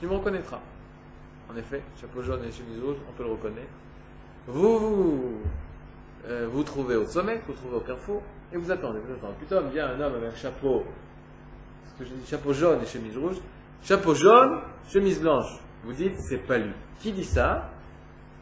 Tu 0.00 0.06
me 0.06 0.14
reconnaîtras. 0.14 0.60
En 1.50 1.56
effet, 1.56 1.82
chapeau 1.98 2.22
jaune 2.22 2.44
et 2.44 2.52
chemise 2.52 2.82
rouge, 2.82 2.96
on 3.08 3.12
peut 3.12 3.24
le 3.24 3.30
reconnaître. 3.30 3.72
Vous 4.46 4.78
vous, 4.78 5.40
euh, 6.26 6.48
vous 6.50 6.62
trouvez 6.62 6.96
au 6.96 7.06
sommet, 7.06 7.40
vous 7.46 7.54
trouvez 7.54 7.76
au 7.76 7.80
carrefour, 7.80 8.22
et 8.52 8.56
vous 8.56 8.70
attendez, 8.70 8.98
vous 9.00 9.12
attendez. 9.14 9.80
Un 9.80 10.00
homme 10.00 10.14
avec 10.14 10.32
un 10.32 10.36
chapeau, 10.36 10.84
chapeau 12.26 12.52
jaune 12.52 12.80
et 12.82 12.86
chemise 12.86 13.16
rouge. 13.16 13.36
Chapeau 13.82 14.14
jaune, 14.14 14.60
chemise 14.88 15.20
blanche. 15.20 15.58
Vous 15.84 15.92
dites, 15.92 16.18
c'est 16.18 16.38
pas 16.46 16.58
lui. 16.58 16.72
Qui 17.00 17.12
dit 17.12 17.24
ça? 17.24 17.70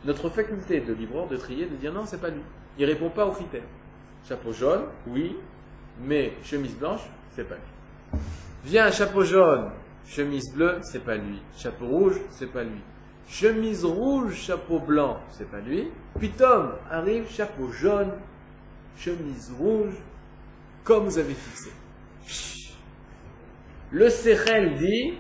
Notre 0.04 0.28
faculté 0.30 0.80
de 0.80 0.92
libre 0.92 1.28
de 1.28 1.37
trier, 1.37 1.66
de 1.66 1.76
dire 1.76 1.92
non, 1.92 2.06
c'est 2.06 2.21
pas 2.21 2.30
lui. 2.30 2.42
Il 2.78 2.85
répond 2.85 3.11
pas 3.11 3.26
aux 3.26 3.33
critères. 3.33 3.62
Chapeau 4.26 4.52
jaune, 4.52 4.83
oui, 5.06 5.37
mais 6.00 6.33
chemise 6.42 6.76
blanche, 6.76 7.02
c'est 7.35 7.45
pas 7.49 7.56
lui. 7.56 8.21
Vient 8.64 8.87
un 8.87 8.90
chapeau 8.90 9.23
jaune, 9.23 9.71
chemise 10.06 10.52
bleue, 10.54 10.78
c'est 10.83 11.04
pas 11.04 11.16
lui. 11.16 11.40
Chapeau 11.56 11.87
rouge, 11.87 12.21
c'est 12.30 12.52
pas 12.52 12.64
lui. 12.64 12.80
Chemise 13.28 13.85
rouge, 13.85 14.35
chapeau 14.35 14.78
blanc, 14.78 15.18
c'est 15.30 15.50
pas 15.50 15.61
lui. 15.61 15.88
Puis 16.18 16.30
Tom 16.30 16.73
arrive, 16.90 17.28
chapeau 17.28 17.71
jaune, 17.71 18.12
chemise 18.97 19.52
rouge, 19.59 19.95
comme 20.85 21.04
vous 21.04 21.18
avez 21.18 21.35
fixé. 21.35 21.71
Le 23.90 24.09
Sechel 24.09 24.76
dit, 24.76 25.14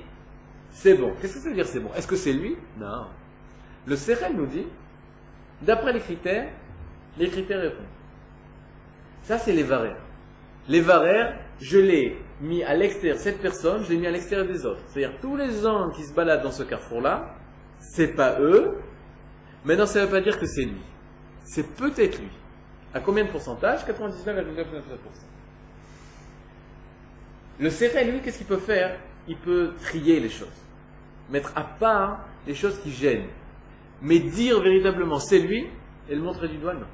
c'est 0.70 0.94
bon. 0.94 1.12
Qu'est-ce 1.20 1.34
que 1.34 1.40
ça 1.40 1.48
veut 1.48 1.54
dire 1.54 1.66
c'est 1.66 1.80
bon? 1.80 1.90
Est-ce 1.94 2.06
que 2.06 2.16
c'est 2.16 2.32
lui? 2.32 2.56
Non. 2.78 3.06
Le 3.86 3.96
Sechel 3.96 4.34
nous 4.36 4.46
dit, 4.46 4.66
d'après 5.62 5.92
les 5.92 6.00
critères, 6.00 6.50
les 7.18 7.28
critères 7.28 7.60
répondent. 7.60 7.86
Ça, 9.22 9.38
c'est 9.38 9.52
les 9.52 9.62
varères. 9.62 10.00
Les 10.68 10.80
varères, 10.80 11.38
je 11.60 11.78
l'ai 11.78 12.18
mis 12.40 12.62
à 12.62 12.74
l'extérieur, 12.74 13.18
cette 13.18 13.40
personne, 13.40 13.82
je 13.84 13.90
l'ai 13.90 13.98
mis 13.98 14.06
à 14.06 14.10
l'extérieur 14.10 14.46
des 14.46 14.66
autres. 14.66 14.82
C'est-à-dire, 14.88 15.18
tous 15.20 15.36
les 15.36 15.52
gens 15.60 15.90
qui 15.90 16.04
se 16.04 16.12
baladent 16.12 16.42
dans 16.42 16.50
ce 16.50 16.62
carrefour-là, 16.62 17.35
c'est 17.92 18.08
pas 18.08 18.40
eux. 18.40 18.76
Maintenant, 19.64 19.86
ça 19.86 20.00
ne 20.00 20.04
veut 20.04 20.10
pas 20.10 20.20
dire 20.20 20.38
que 20.38 20.46
c'est 20.46 20.64
lui. 20.64 20.80
C'est 21.44 21.74
peut-être 21.74 22.18
lui. 22.18 22.30
À 22.92 23.00
combien 23.00 23.24
de 23.24 23.30
pourcentage? 23.30 23.80
99,99%. 23.84 24.32
Le 27.58 27.70
serré, 27.70 28.04
lui, 28.04 28.20
qu'est-ce 28.20 28.38
qu'il 28.38 28.46
peut 28.46 28.58
faire? 28.58 28.98
Il 29.28 29.36
peut 29.36 29.72
trier 29.82 30.20
les 30.20 30.28
choses. 30.28 30.48
Mettre 31.30 31.52
à 31.56 31.64
part 31.64 32.26
les 32.46 32.54
choses 32.54 32.78
qui 32.80 32.92
gênent. 32.92 33.28
Mais 34.02 34.18
dire 34.18 34.60
véritablement 34.60 35.18
c'est 35.18 35.38
lui 35.38 35.66
et 36.08 36.14
le 36.14 36.20
montrer 36.20 36.48
du 36.48 36.58
doigt, 36.58 36.74
non. 36.74 36.86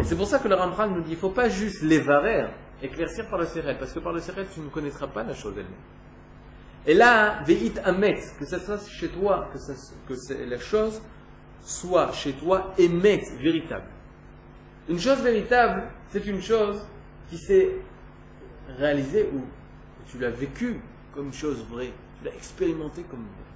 C'est 0.00 0.16
pour 0.16 0.26
ça 0.26 0.38
que 0.38 0.48
le 0.48 0.54
Rambram 0.54 0.94
nous 0.94 1.02
dit 1.02 1.10
il 1.10 1.14
ne 1.14 1.20
faut 1.20 1.30
pas 1.30 1.48
juste 1.48 1.82
les 1.82 1.98
varer, 1.98 2.46
éclaircir 2.82 3.28
par 3.28 3.38
le 3.38 3.46
serré, 3.46 3.76
parce 3.78 3.92
que 3.92 3.98
par 3.98 4.12
le 4.12 4.20
serré, 4.20 4.46
tu 4.52 4.60
ne 4.60 4.68
connaîtras 4.68 5.08
pas 5.08 5.22
la 5.22 5.34
chose 5.34 5.54
elle-même. 5.56 5.72
Et 6.86 6.94
là, 6.94 7.42
veit 7.44 7.72
amet, 7.84 8.20
que 8.38 8.44
ça 8.44 8.58
soit 8.58 8.84
chez 8.88 9.08
toi, 9.08 9.48
que, 9.52 9.58
ça, 10.16 10.34
la 10.46 10.58
chose 10.58 11.00
soit 11.60 12.12
chez 12.12 12.32
toi 12.32 12.74
émet, 12.76 13.22
véritable. 13.38 13.86
Une 14.88 14.98
chose 14.98 15.20
véritable, 15.20 15.84
c'est 16.10 16.26
une 16.26 16.42
chose 16.42 16.84
qui 17.30 17.38
s'est 17.38 17.70
réalisée 18.78 19.28
ou 19.32 19.42
tu 20.06 20.18
l'as 20.18 20.30
vécue 20.30 20.80
comme 21.14 21.32
chose 21.32 21.64
vraie, 21.70 21.92
tu 22.18 22.24
l'as 22.24 22.34
expérimentée 22.34 23.02
comme 23.02 23.20
vraie. 23.20 23.52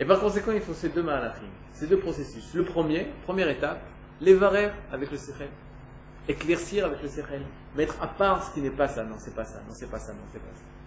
Et 0.00 0.04
par 0.04 0.20
conséquent, 0.20 0.52
il 0.52 0.60
faut 0.60 0.74
ces 0.74 0.90
deux 0.90 1.02
malachim, 1.02 1.48
ces 1.72 1.86
deux 1.86 1.98
processus. 1.98 2.52
Le 2.52 2.64
premier, 2.64 3.06
première 3.24 3.48
étape, 3.48 3.80
les 4.20 4.34
varer 4.34 4.70
avec 4.92 5.10
le 5.10 5.16
sechel, 5.16 5.48
éclaircir 6.28 6.84
avec 6.84 7.02
le 7.02 7.08
sechel, 7.08 7.42
mettre 7.74 8.00
à 8.02 8.06
part 8.06 8.44
ce 8.44 8.52
qui 8.52 8.60
n'est 8.60 8.70
pas 8.70 8.86
ça, 8.88 9.02
non 9.02 9.16
c'est 9.18 9.34
pas 9.34 9.46
ça, 9.46 9.60
non 9.66 9.72
c'est 9.74 9.90
pas 9.90 9.98
ça, 9.98 10.12
non 10.12 10.20
c'est 10.30 10.40
pas 10.40 10.54
ça 10.54 10.77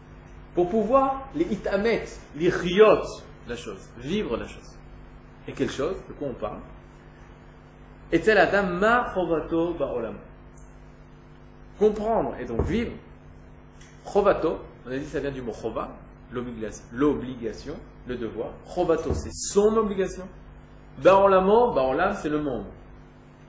pour 0.54 0.70
pouvoir 0.70 1.30
les 1.36 1.46
itamet, 1.46 2.06
les 2.36 2.50
riot 2.50 3.04
la 3.48 3.56
chose, 3.56 3.90
vivre 3.98 4.38
la 4.38 4.48
chose. 4.48 4.78
Et 5.48 5.54
quelle 5.54 5.72
chose? 5.72 5.96
De 6.08 6.14
quoi 6.14 6.28
on 6.30 6.34
parle? 6.34 6.60
Et 8.12 8.20
tel 8.20 8.38
adam 8.38 8.68
ma 8.68 9.14
chovato 9.14 9.74
ba'olam. 9.74 10.16
Comprendre 11.80 12.36
et 12.40 12.46
donc 12.46 12.62
vivre. 12.62 12.92
Chovato, 14.06 14.60
on 14.86 14.92
a 14.92 14.98
dit 14.98 15.06
ça 15.06 15.20
vient 15.20 15.32
du 15.32 15.42
mot 15.42 15.54
chova, 15.54 15.90
l'obligation, 16.32 17.76
le 18.08 18.16
devoir. 18.16 18.50
Chovato, 18.74 19.14
c'est 19.14 19.34
son 19.34 19.76
obligation. 19.78 20.28
Ba'olamo, 21.02 21.74
ba'olam, 21.74 22.16
c'est 22.22 22.30
le 22.30 22.42
monde. 22.42 22.66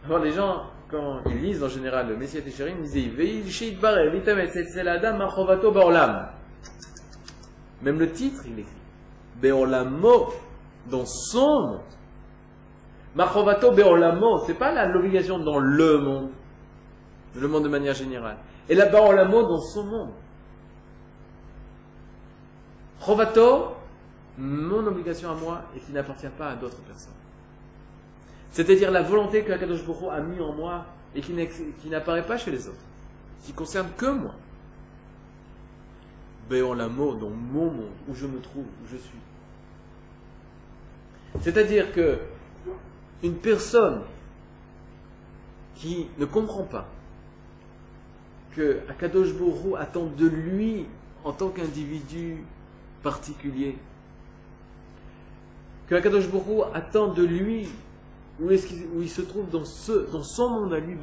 Alors 0.06 0.21
les 0.21 0.32
gens, 0.32 0.64
quand 0.88 1.21
ils 1.26 1.42
lisent 1.42 1.62
en 1.62 1.68
général 1.68 2.09
le 2.09 2.16
Messie 2.16 2.40
Téchérim, 2.42 2.76
ils 2.82 2.90
disent 2.90 3.12
Ve'il 3.14 3.78
bare, 3.78 4.11
vitamet, 4.11 4.49
c'est 4.49 4.82
l'adam 4.82 5.18
ma 5.18 5.28
chovato 5.28 5.71
ba'olam. 5.73 6.28
Même 7.82 7.98
le 7.98 8.10
titre, 8.12 8.42
il 8.46 8.60
écrit. 8.60 8.72
Beolamo, 9.40 10.32
dans 10.90 11.04
son 11.04 11.60
monde. 11.60 11.80
Machovato 13.14 13.72
Beolamo, 13.72 14.44
c'est 14.46 14.54
pas 14.54 14.86
l'obligation 14.86 15.38
dans 15.38 15.58
le 15.58 15.98
monde, 15.98 16.30
le 17.34 17.48
monde 17.48 17.64
de 17.64 17.68
manière 17.68 17.94
générale. 17.94 18.38
Et 18.68 18.74
là 18.74 18.86
Beolamo 18.86 19.42
dans 19.42 19.60
son 19.60 19.84
monde. 19.84 20.10
Chovato, 23.04 23.72
mon 24.38 24.86
obligation 24.86 25.30
à 25.30 25.34
moi 25.34 25.62
et 25.76 25.80
qui 25.80 25.92
n'appartient 25.92 26.26
pas 26.38 26.50
à 26.50 26.54
d'autres 26.54 26.80
personnes. 26.82 27.12
C'est-à-dire 28.50 28.90
la 28.90 29.02
volonté 29.02 29.42
que 29.44 29.52
Akadosh 29.52 29.80
a 30.10 30.20
mis 30.20 30.40
en 30.40 30.52
moi 30.52 30.84
et 31.14 31.20
qui 31.20 31.88
n'apparaît 31.90 32.24
pas 32.24 32.38
chez 32.38 32.50
les 32.50 32.68
autres, 32.68 32.84
qui 33.42 33.52
concerne 33.52 33.88
que 33.96 34.06
moi. 34.06 34.34
Dans 36.61 37.30
mon 37.30 37.71
monde, 37.71 37.90
où 38.09 38.14
je 38.14 38.26
me 38.26 38.38
trouve, 38.40 38.64
où 38.64 38.87
je 38.90 38.97
suis. 38.97 39.18
C'est-à-dire 41.40 41.92
que 41.92 42.18
une 43.23 43.37
personne 43.37 44.02
qui 45.76 46.09
ne 46.18 46.26
comprend 46.26 46.64
pas 46.64 46.88
que 48.54 48.80
Akadosh 48.90 49.30
attend 49.78 50.06
de 50.06 50.26
lui 50.26 50.87
en 51.25 51.32
tant 51.32 51.49
qu'individu 51.49 52.44
particulier, 53.02 53.78
que 55.88 55.94
Akadosh 55.94 56.26
attend 56.75 57.14
de 57.14 57.23
lui 57.23 57.68
où, 58.40 58.50
est 58.50 58.62
il 59.00 59.09
se 59.09 59.23
trouve 59.23 59.49
dans, 59.49 59.64
son 59.64 60.50
monde 60.50 60.75
à 60.75 60.80
lui, 60.80 60.97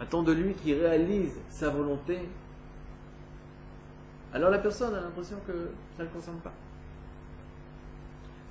attend 0.00 0.22
de 0.22 0.32
lui 0.32 0.54
qu'il 0.54 0.80
réalise 0.80 1.34
sa 1.50 1.68
volonté, 1.68 2.18
alors 4.34 4.50
la 4.50 4.58
personne 4.58 4.94
a 4.94 5.00
l'impression 5.00 5.36
que 5.46 5.52
ça 5.96 6.02
ne 6.02 6.08
le 6.08 6.10
concerne 6.12 6.38
pas. 6.38 6.52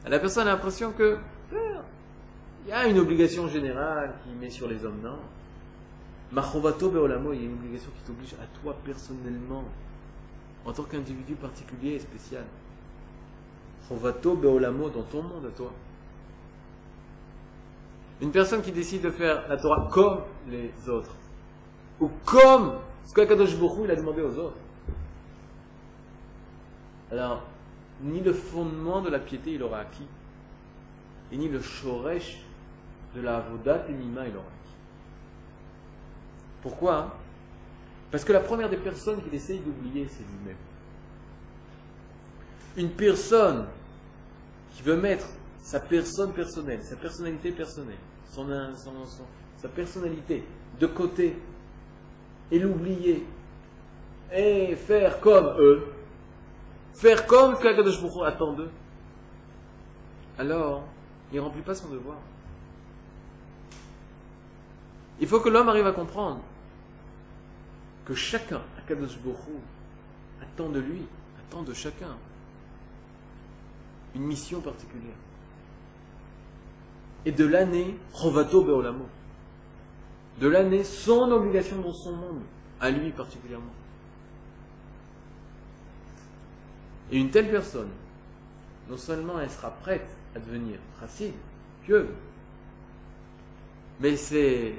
La 0.08 0.20
personne 0.20 0.48
a 0.48 0.52
l'impression 0.52 0.92
que 0.94 1.18
il 1.52 2.70
y 2.70 2.72
a 2.72 2.88
une 2.88 2.98
obligation 2.98 3.50
générale 3.50 4.14
qui 4.24 4.30
met 4.40 4.50
sur 4.50 4.70
les 4.70 4.86
hommes, 4.86 5.02
non? 5.04 5.20
Machovato 6.32 6.90
Beolamo, 6.90 7.34
il 7.34 7.42
y 7.42 7.44
a 7.44 7.46
une 7.46 7.54
obligation 7.54 7.92
qui 7.98 8.04
t'oblige 8.04 8.34
à 8.36 8.62
toi 8.62 8.76
personnellement, 8.86 9.66
en 10.66 10.72
tant 10.72 10.84
qu'individu 10.84 11.36
particulier 11.36 11.96
et 11.96 12.00
spécial. 12.00 12.44
Chovato 13.88 14.36
Beolamo 14.36 14.90
dans 14.90 15.04
ton 15.04 15.22
monde 15.22 15.46
à 15.46 15.52
toi. 15.52 15.72
Une 18.22 18.32
personne 18.32 18.62
qui 18.62 18.72
décide 18.72 19.02
de 19.02 19.10
faire 19.10 19.48
la 19.50 19.58
Torah 19.58 19.90
comme 19.92 20.22
les 20.50 20.72
autres, 20.88 21.14
ou 22.00 22.10
comme 22.26 22.76
ce 23.04 23.14
qu'Akadosh 23.14 23.58
Baruch 23.58 23.82
il 23.84 23.92
a 23.92 23.96
demandé 23.98 24.22
aux 24.22 24.38
autres. 24.40 24.56
Alors, 27.14 27.44
ni 28.02 28.22
le 28.22 28.34
fondement 28.34 29.04
de 29.04 29.10
la 29.12 29.20
piété 29.20 29.54
il 29.54 29.62
aura 29.62 29.82
acquis, 29.82 30.08
et 31.32 31.38
ni 31.38 31.48
le 31.48 31.62
shoresh 31.62 32.42
de 33.16 33.22
la 33.22 33.38
avodat 33.38 33.86
et 33.88 33.92
il 33.92 34.18
aura 34.18 34.26
acquis. 34.26 34.76
Pourquoi? 36.64 37.16
Parce 38.10 38.24
que 38.26 38.34
la 38.34 38.40
première 38.40 38.68
des 38.68 38.78
personnes 38.78 39.22
qu'il 39.22 39.34
essaye 39.36 39.60
d'oublier, 39.60 40.08
c'est 40.10 40.24
lui-même. 40.24 40.58
Une 42.78 42.90
personne 42.90 43.68
qui 44.76 44.82
veut 44.82 44.98
mettre 44.98 45.28
sa 45.62 45.80
personne 45.80 46.34
personnelle, 46.34 46.82
sa 46.84 46.96
personnalité 46.96 47.52
personnelle, 47.52 47.98
son, 48.32 48.48
sa 49.62 49.68
personnalité 49.68 50.44
de 50.80 50.88
côté 50.88 51.38
et 52.52 52.58
l'oublier 52.58 53.24
et 54.34 54.76
faire 54.76 55.20
comme 55.20 55.56
eux, 55.60 55.94
faire 56.94 57.26
comme 57.28 57.58
qu'Akadosh 57.58 58.02
Baruch 58.02 58.24
attend 58.26 58.54
d'eux, 58.54 58.72
alors 60.38 60.84
il 61.32 61.38
ne 61.38 61.42
remplit 61.42 61.62
pas 61.62 61.76
son 61.76 61.90
devoir. 61.90 62.18
Il 65.20 65.28
faut 65.28 65.40
que 65.40 65.50
l'homme 65.50 65.70
arrive 65.70 65.88
à 65.88 65.92
comprendre 65.92 66.42
que 68.06 68.14
chacun, 68.14 68.62
Akadosh 68.78 69.18
attend 70.42 70.70
de 70.70 70.80
lui, 70.80 71.02
attend 71.40 71.64
de 71.64 71.74
chacun 71.74 72.18
une 74.16 74.24
mission 74.24 74.62
particulière. 74.62 75.16
Et 77.26 77.32
de 77.32 77.46
l'année, 77.46 77.98
Rovato 78.14 78.64
Beolamo. 78.64 79.08
De 80.40 80.48
l'année, 80.48 80.84
son 80.84 81.32
obligation 81.32 81.80
dans 81.80 81.94
son 81.94 82.16
monde, 82.16 82.42
à 82.80 82.90
lui 82.90 83.12
particulièrement. 83.12 83.72
Et 87.14 87.20
une 87.20 87.30
telle 87.30 87.52
personne, 87.52 87.90
non 88.90 88.98
seulement 88.98 89.40
elle 89.40 89.52
sera 89.52 89.70
prête 89.70 90.08
à 90.36 90.40
devenir 90.40 90.80
tracide, 90.98 91.36
pieuse, 91.84 92.08
mais 94.00 94.18
c'est 94.18 94.74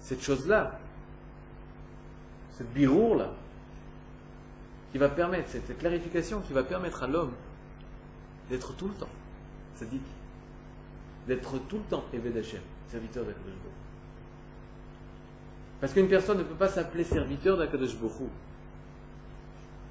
cette 0.00 0.22
chose-là, 0.22 0.80
ce 2.56 2.62
birour-là, 2.62 3.30
qui 4.90 4.96
va 4.96 5.10
permettre, 5.10 5.50
cette 5.50 5.76
clarification 5.76 6.40
qui 6.40 6.54
va 6.54 6.62
permettre 6.62 7.02
à 7.02 7.08
l'homme 7.08 7.32
d'être 8.48 8.74
tout 8.76 8.88
le 8.88 8.94
temps 8.94 9.10
dit 9.84 10.00
d'être 11.28 11.58
tout 11.68 11.76
le 11.76 11.82
temps 11.82 12.04
Eved 12.14 12.42
serviteur 12.88 13.24
d'Akadosh 13.26 13.52
Parce 15.78 15.92
qu'une 15.92 16.08
personne 16.08 16.38
ne 16.38 16.44
peut 16.44 16.54
pas 16.54 16.68
s'appeler 16.68 17.04
serviteur 17.04 17.58
d'Akadosh 17.58 17.96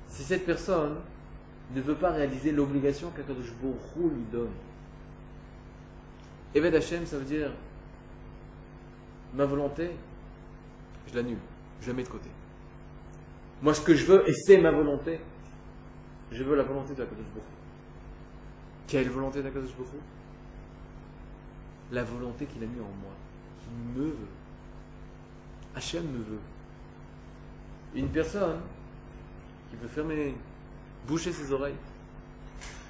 si 0.07 0.23
cette 0.23 0.47
personne 0.47 0.95
ne 1.73 1.81
veut 1.81 1.95
pas 1.95 2.11
réaliser 2.11 2.51
l'obligation 2.51 3.09
qu'Akadosh 3.11 3.51
lui 3.51 4.23
donne. 4.31 4.51
Eved 6.53 6.75
Hashem, 6.75 7.05
ça 7.05 7.17
veut 7.17 7.25
dire 7.25 7.51
ma 9.33 9.45
volonté, 9.45 9.91
je 11.07 11.15
l'annule, 11.15 11.37
je 11.81 11.87
la 11.87 11.93
mets 11.93 12.03
de 12.03 12.07
côté. 12.07 12.29
Moi, 13.61 13.73
ce 13.73 13.81
que 13.81 13.93
je 13.93 14.05
veux, 14.05 14.29
et 14.29 14.33
c'est 14.33 14.57
ma 14.57 14.71
volonté, 14.71 15.19
je 16.31 16.43
veux 16.43 16.55
la 16.55 16.63
volonté 16.63 16.93
de 16.93 17.03
Akadosh 17.03 17.25
Quelle 18.87 19.09
volonté 19.09 19.41
d'Akadosh 19.41 19.71
La 21.91 22.03
volonté 22.03 22.45
qu'il 22.45 22.63
a 22.63 22.67
mis 22.67 22.79
en 22.79 22.93
moi, 23.01 23.13
qui 23.59 23.99
me 23.99 24.05
veut. 24.05 24.15
Hachem 25.75 26.03
me 26.03 26.19
veut. 26.19 26.39
Une 27.95 28.09
personne 28.09 28.59
qui 29.69 29.75
veut 29.75 29.87
fermer 29.87 30.35
boucher 31.07 31.31
ses 31.31 31.51
oreilles, 31.51 31.75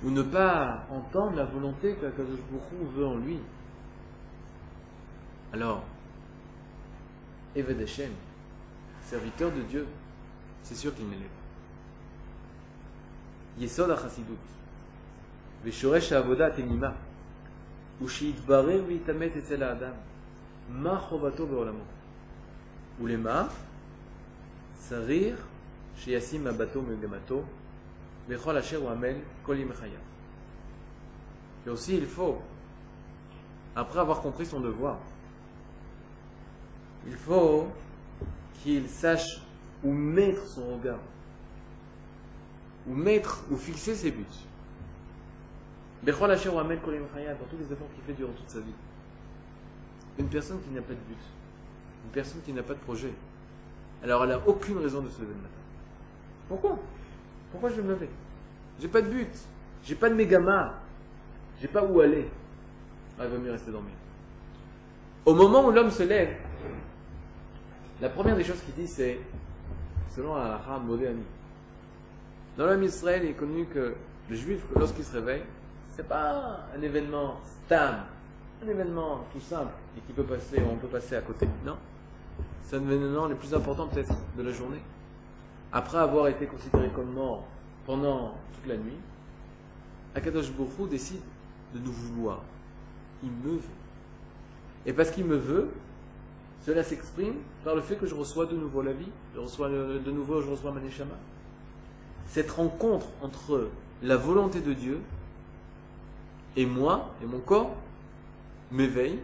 ou 0.03 0.09
ne 0.09 0.21
pas 0.21 0.85
entendre 0.89 1.37
la 1.37 1.45
volonté 1.45 1.95
que 1.95 2.05
Akadosh 2.05 2.39
veut 2.95 3.05
en 3.05 3.17
lui. 3.17 3.39
Alors, 5.53 5.83
Eved 7.55 7.81
Hashem, 7.81 8.11
serviteur 9.03 9.51
de 9.51 9.61
Dieu, 9.61 9.87
c'est 10.63 10.75
sûr 10.75 10.93
qu'il 10.93 11.05
ne 11.05 11.11
l'est 11.13 11.19
pas. 11.19 11.29
Yesod 13.59 13.89
HaChasidut, 13.91 14.37
Veshoresh 15.63 16.11
Avodat 16.11 16.51
Tenima, 16.51 16.93
Ushiitbarer 18.01 18.79
Vitamet 18.79 19.31
Etzel 19.35 19.63
Adam, 19.63 19.93
Ma 20.69 20.99
Chovato 21.09 21.45
Beolamo, 21.45 21.85
Ulema, 22.99 23.47
Sarir, 24.77 25.37
Sheyasim 25.97 26.45
Abato 26.47 26.81
Megamato, 26.81 27.45
et 31.65 31.69
aussi, 31.69 31.97
il 31.97 32.05
faut, 32.05 32.41
après 33.75 33.99
avoir 33.99 34.21
compris 34.21 34.45
son 34.45 34.59
devoir, 34.59 34.97
il 37.07 37.15
faut 37.15 37.67
qu'il 38.61 38.87
sache 38.89 39.41
où 39.83 39.91
mettre 39.91 40.45
son 40.47 40.75
regard, 40.75 40.99
où 42.87 42.93
mettre, 42.95 43.43
où 43.51 43.57
fixer 43.57 43.95
ses 43.95 44.11
buts. 44.11 44.25
Dans 46.03 46.13
tous 46.13 47.57
les 47.57 47.71
efforts 47.71 47.87
qu'il 47.93 48.03
fait 48.05 48.13
durant 48.13 48.33
toute 48.33 48.49
sa 48.49 48.59
vie. 48.59 48.73
Une 50.17 50.29
personne 50.29 50.61
qui 50.61 50.69
n'a 50.69 50.81
pas 50.81 50.93
de 50.93 50.99
but, 50.99 51.17
une 52.05 52.11
personne 52.11 52.41
qui 52.41 52.53
n'a 52.53 52.63
pas 52.63 52.73
de 52.73 52.79
projet, 52.79 53.13
alors 54.03 54.23
elle 54.23 54.29
n'a 54.29 54.47
aucune 54.47 54.77
raison 54.77 55.01
de 55.01 55.09
se 55.09 55.21
lever 55.21 55.33
le 55.33 55.41
matin. 55.41 55.49
Pourquoi? 56.47 56.79
Pourquoi 57.51 57.69
je 57.69 57.75
vais 57.75 57.83
me 57.83 57.89
lever 57.89 58.09
J'ai 58.79 58.87
pas 58.87 59.01
de 59.01 59.09
but. 59.09 59.33
J'ai 59.83 59.95
pas 59.95 60.09
de 60.09 60.15
mégama. 60.15 60.73
J'ai 61.61 61.67
pas 61.67 61.83
où 61.83 61.99
aller. 62.01 62.27
Ah, 63.19 63.23
il 63.25 63.29
vaut 63.29 63.41
mieux 63.41 63.51
rester 63.51 63.71
dormir. 63.71 63.93
Au 65.25 65.33
moment 65.33 65.65
où 65.65 65.71
l'homme 65.71 65.91
se 65.91 66.03
lève, 66.03 66.35
la 68.01 68.09
première 68.09 68.35
des 68.35 68.43
choses 68.43 68.61
qu'il 68.61 68.73
dit, 68.73 68.87
c'est, 68.87 69.19
selon 70.15 70.35
la 70.35 70.57
Ram 70.57 70.85
Modéani, 70.85 71.23
dans 72.57 72.65
l'homme 72.65 72.83
Israël, 72.83 73.21
il 73.23 73.31
est 73.31 73.33
connu 73.33 73.65
que 73.65 73.95
le 74.29 74.35
juif, 74.35 74.61
lorsqu'il 74.75 75.05
se 75.05 75.13
réveille, 75.13 75.43
c'est 75.95 76.07
pas 76.07 76.67
un 76.75 76.81
événement 76.81 77.39
stable, 77.65 77.99
un 78.63 78.67
événement 78.67 79.25
tout 79.31 79.39
simple 79.39 79.71
et 79.97 80.01
qui 80.01 80.13
peut 80.13 80.23
passer, 80.23 80.61
on 80.69 80.75
peut 80.75 80.87
passer 80.87 81.15
à 81.15 81.21
côté. 81.21 81.47
Non. 81.65 81.77
C'est 82.63 82.75
un 82.75 82.81
événement 82.81 83.27
le 83.27 83.35
plus 83.35 83.53
important 83.53 83.87
peut-être 83.87 84.13
de 84.37 84.43
la 84.43 84.51
journée 84.51 84.81
après 85.75 85.97
avoir 85.97 86.29
été 86.29 86.45
considéré 86.45 86.89
comme 86.95 87.11
mort 87.11 87.43
pendant 87.85 88.33
toute 88.53 88.65
la 88.65 88.77
nuit, 88.77 88.95
Akadosh 90.15 90.49
Bokhu 90.53 90.87
décide 90.89 91.19
de 91.73 91.79
nous 91.79 91.91
vouloir. 91.91 92.39
Il 93.21 93.29
me 93.29 93.57
veut. 93.57 93.61
Et 94.85 94.93
parce 94.93 95.11
qu'il 95.11 95.25
me 95.25 95.35
veut, 95.35 95.69
cela 96.65 96.81
s'exprime 96.81 97.35
par 97.65 97.75
le 97.75 97.81
fait 97.81 97.97
que 97.97 98.05
je 98.05 98.15
reçois 98.15 98.45
de 98.45 98.55
nouveau 98.55 98.81
la 98.81 98.93
vie, 98.93 99.09
je 99.35 99.39
reçois 99.41 99.67
de 99.67 100.11
nouveau, 100.11 100.41
je 100.41 100.49
reçois 100.49 100.71
Maneshama. 100.71 101.15
Cette 102.25 102.51
rencontre 102.51 103.07
entre 103.21 103.67
la 104.01 104.15
volonté 104.15 104.61
de 104.61 104.71
Dieu 104.71 105.01
et 106.55 106.65
moi, 106.65 107.13
et 107.21 107.25
mon 107.25 107.39
corps, 107.39 107.75
m'éveille. 108.71 109.19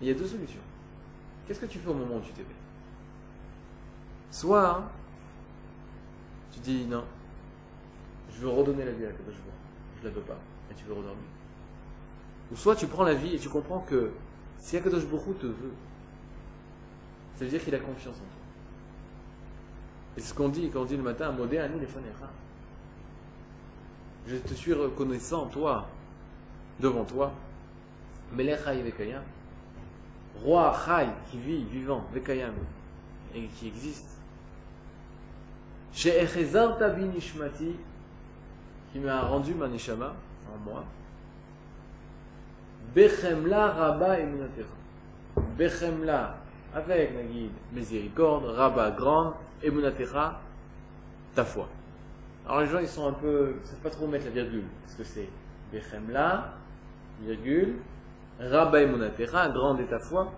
Il 0.00 0.08
y 0.08 0.10
a 0.10 0.14
deux 0.14 0.26
solutions. 0.26 0.58
Qu'est-ce 1.46 1.60
que 1.60 1.66
tu 1.66 1.78
fais 1.78 1.88
au 1.88 1.94
moment 1.94 2.16
où 2.16 2.20
tu 2.22 2.32
t'éveilles? 2.32 2.56
Soit 4.32 4.82
Tu 6.52 6.60
dis 6.60 6.84
non, 6.84 7.04
je 8.34 8.40
veux 8.40 8.48
redonner 8.48 8.84
la 8.84 8.92
vie 8.92 9.04
à 9.04 9.10
Kadosh 9.10 9.34
Je 10.00 10.08
la 10.08 10.14
veux 10.14 10.20
pas. 10.20 10.38
Et 10.70 10.74
tu 10.74 10.84
veux 10.84 10.94
redormir. 10.94 11.24
Ou 12.52 12.56
soit 12.56 12.76
tu 12.76 12.86
prends 12.86 13.04
la 13.04 13.14
vie 13.14 13.34
et 13.34 13.38
tu 13.38 13.48
comprends 13.48 13.80
que 13.80 14.10
si 14.58 14.76
Akadosh 14.76 15.02
te 15.02 15.46
veut, 15.46 15.72
ça 17.34 17.44
veut 17.44 17.50
dire 17.50 17.64
qu'il 17.64 17.74
a 17.74 17.78
confiance 17.78 18.16
en 18.16 18.18
toi. 18.18 18.42
Et 20.16 20.20
c'est 20.20 20.28
ce 20.28 20.34
qu'on 20.34 20.48
dit 20.48 20.68
quand 20.70 20.82
on 20.82 20.84
dit 20.84 20.96
le 20.96 21.02
matin, 21.02 21.32
Modé 21.32 21.60
Je 24.26 24.36
te 24.36 24.54
suis 24.54 24.74
reconnaissant, 24.74 25.46
toi, 25.46 25.88
devant 26.78 27.04
toi. 27.04 27.32
Melech 28.32 28.60
Vekayam. 28.60 29.22
Roi 30.44 30.74
Chai, 30.84 31.08
qui 31.30 31.38
vit, 31.38 31.64
vivant, 31.64 32.04
Vekayam, 32.12 32.54
et 33.34 33.46
qui 33.46 33.68
existe. 33.68 34.21
Chez 35.92 36.26
Nishmati, 37.14 37.76
qui 38.92 38.98
m'a 38.98 39.22
rendu 39.22 39.54
ma 39.54 39.68
neshama 39.68 40.14
en 40.52 40.58
moi. 40.70 40.84
Bechemla 42.94 43.68
Rabba 43.68 44.18
Emunatecha. 44.18 44.68
Bechemla, 45.56 46.36
avec 46.74 47.14
Nagid, 47.14 47.50
miséricorde, 47.72 48.46
Rabba 48.46 48.90
grande, 48.90 49.34
Emunatecha, 49.62 50.40
ta 51.34 51.44
foi. 51.44 51.68
Alors 52.46 52.60
les 52.62 52.66
gens 52.66 52.78
ils 52.80 52.88
sont 52.88 53.08
un 53.08 53.12
peu, 53.12 53.54
ils 53.62 53.66
savent 53.66 53.80
pas 53.80 53.90
trop 53.90 54.06
mettre 54.06 54.26
la 54.26 54.30
virgule. 54.30 54.64
Parce 54.82 54.94
que 54.94 55.04
c'est? 55.04 55.28
Bechemla, 55.72 56.54
virgule, 57.20 57.76
Rabba 58.40 58.82
Emunatecha, 58.82 59.48
grande 59.48 59.80
est 59.80 59.88
ta 59.88 59.98
foi. 59.98 60.32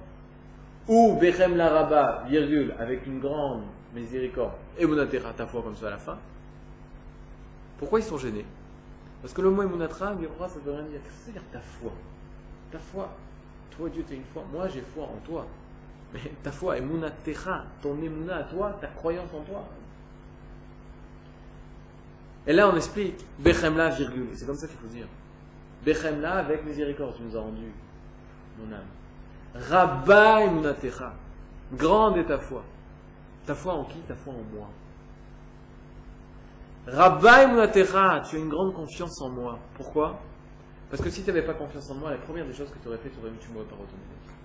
Ou 0.88 1.16
Bechemla 1.20 1.68
Rabba, 1.70 2.24
virgule, 2.28 2.74
avec 2.78 3.06
une 3.06 3.20
grande 3.20 3.62
miséricorde, 3.94 4.52
Emunatecha, 4.78 5.32
ta 5.32 5.46
foi 5.46 5.62
comme 5.62 5.76
ça 5.76 5.86
à 5.86 5.90
la 5.90 5.98
fin. 5.98 6.18
Pourquoi 7.78 8.00
ils 8.00 8.04
sont 8.04 8.18
gênés? 8.18 8.44
Parce 9.22 9.32
que 9.32 9.40
le 9.40 9.50
mot 9.50 9.62
Emunatra, 9.62 10.08
ça 10.08 10.58
veut 10.64 10.72
rien 10.72 10.82
dire? 10.82 11.00
Qu'est-ce 11.02 11.14
que 11.14 11.20
ça 11.20 11.26
veut 11.26 11.32
dire 11.32 11.42
ta 11.50 11.60
foi? 11.60 11.92
Ta 12.70 12.78
foi, 12.78 13.08
toi 13.76 13.88
Dieu, 13.88 14.04
tu 14.06 14.12
as 14.12 14.16
une 14.16 14.24
foi, 14.24 14.42
moi 14.52 14.68
j'ai 14.68 14.82
foi 14.82 15.04
en 15.04 15.18
toi. 15.24 15.46
Mais 16.12 16.20
ta 16.42 16.52
foi, 16.52 16.76
Emunatecha, 16.78 17.64
ton 17.80 17.96
Emuna 18.02 18.36
à 18.36 18.42
toi, 18.44 18.76
ta 18.80 18.88
croyance 18.88 19.30
en 19.32 19.40
toi. 19.40 19.64
Et 22.46 22.52
là 22.52 22.68
on 22.68 22.76
explique 22.76 23.24
Bechemla, 23.38 23.90
virgule. 23.90 24.28
C'est 24.34 24.46
comme 24.46 24.56
ça 24.56 24.66
qu'il 24.66 24.76
faut 24.76 24.88
dire. 24.88 25.06
Bechemla 25.84 26.34
avec 26.34 26.64
miséricorde, 26.64 27.16
tu 27.16 27.22
nous 27.22 27.36
as 27.36 27.40
rendu 27.40 27.72
mon 28.58 28.72
âme. 28.74 28.82
Rabba 29.54 30.42
Emunatecha, 30.42 31.14
grande 31.72 32.18
est 32.18 32.24
ta 32.24 32.38
foi. 32.38 32.62
Ta 33.46 33.54
foi 33.54 33.74
en 33.74 33.84
qui? 33.84 33.98
Ta 34.00 34.14
foi 34.14 34.32
en 34.32 34.56
moi. 34.56 34.68
Rabbi 36.86 37.52
Munatecha, 37.52 38.22
tu 38.28 38.36
as 38.36 38.38
une 38.38 38.48
grande 38.48 38.74
confiance 38.74 39.20
en 39.22 39.30
moi. 39.30 39.58
Pourquoi? 39.74 40.20
Parce 40.90 41.02
que 41.02 41.10
si 41.10 41.22
tu 41.22 41.28
n'avais 41.28 41.42
pas 41.42 41.54
confiance 41.54 41.90
en 41.90 41.94
moi, 41.94 42.10
la 42.10 42.18
première 42.18 42.46
des 42.46 42.52
choses 42.52 42.70
que 42.70 42.78
tu 42.78 42.88
aurais 42.88 42.98
fait, 42.98 43.10
tu 43.10 43.18
aurais 43.18 43.32
tu 43.40 43.48
m'aurais 43.50 43.64
pas 43.64 43.74
redonné 43.74 43.92
la 43.92 44.32
vie. 44.32 44.38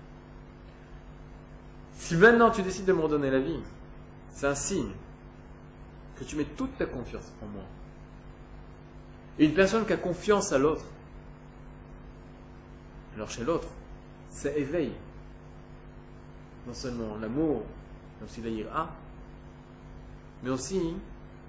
Si 1.94 2.16
maintenant 2.16 2.50
tu 2.50 2.62
décides 2.62 2.86
de 2.86 2.92
me 2.92 3.02
redonner 3.02 3.30
la 3.30 3.40
vie, 3.40 3.60
c'est 4.30 4.46
un 4.46 4.54
signe 4.54 4.92
que 6.16 6.24
tu 6.24 6.36
mets 6.36 6.44
toute 6.44 6.76
ta 6.76 6.86
confiance 6.86 7.30
en 7.42 7.46
moi. 7.46 7.64
Et 9.38 9.44
une 9.46 9.54
personne 9.54 9.86
qui 9.86 9.92
a 9.92 9.96
confiance 9.96 10.52
à 10.52 10.58
l'autre, 10.58 10.84
alors 13.14 13.30
chez 13.30 13.44
l'autre, 13.44 13.68
ça 14.30 14.50
éveille 14.56 14.92
non 16.66 16.74
seulement 16.74 17.16
l'amour, 17.20 17.62
mais 18.20 18.26
aussi 18.26 18.40
la 18.42 18.90
mais 20.42 20.50
aussi 20.50 20.94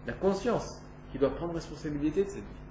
la 0.06 0.14
conscience 0.14 0.82
qui 1.12 1.18
doit 1.18 1.30
prendre 1.30 1.54
responsabilité 1.54 2.24
de 2.24 2.30
cette 2.30 2.38
vie. 2.38 2.62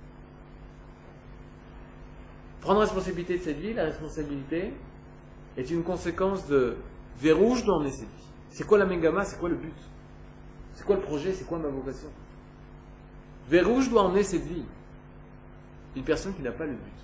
Prendre 2.60 2.80
responsabilité 2.80 3.38
de 3.38 3.42
cette 3.42 3.58
vie, 3.58 3.72
la 3.72 3.84
responsabilité 3.84 4.74
est 5.56 5.70
une 5.70 5.82
conséquence 5.82 6.46
de 6.46 6.76
vers 7.18 7.40
où 7.40 7.54
je 7.54 7.64
dois 7.64 7.76
emmener 7.76 7.90
cette 7.90 8.08
vie. 8.08 8.28
C'est 8.50 8.66
quoi 8.66 8.78
la 8.78 8.86
mengama 8.86 9.24
C'est 9.24 9.38
quoi 9.38 9.48
le 9.48 9.56
but? 9.56 9.74
C'est 10.74 10.84
quoi 10.84 10.96
le 10.96 11.02
projet 11.02 11.32
C'est 11.32 11.44
quoi 11.44 11.58
ma 11.58 11.68
vocation? 11.68 12.08
Vers 13.48 13.70
où 13.70 13.80
je 13.80 13.90
dois 13.90 14.02
emmener 14.02 14.22
cette 14.22 14.44
vie 14.44 14.64
Une 15.96 16.04
personne 16.04 16.34
qui 16.34 16.42
n'a 16.42 16.52
pas 16.52 16.66
le 16.66 16.72
but, 16.72 17.00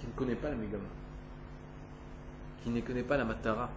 qui 0.00 0.06
ne 0.06 0.12
connaît 0.12 0.34
pas 0.34 0.50
la 0.50 0.56
mengama, 0.56 0.84
qui 2.62 2.70
ne 2.70 2.80
connaît 2.80 3.02
pas 3.02 3.16
la 3.16 3.24
matara. 3.24 3.70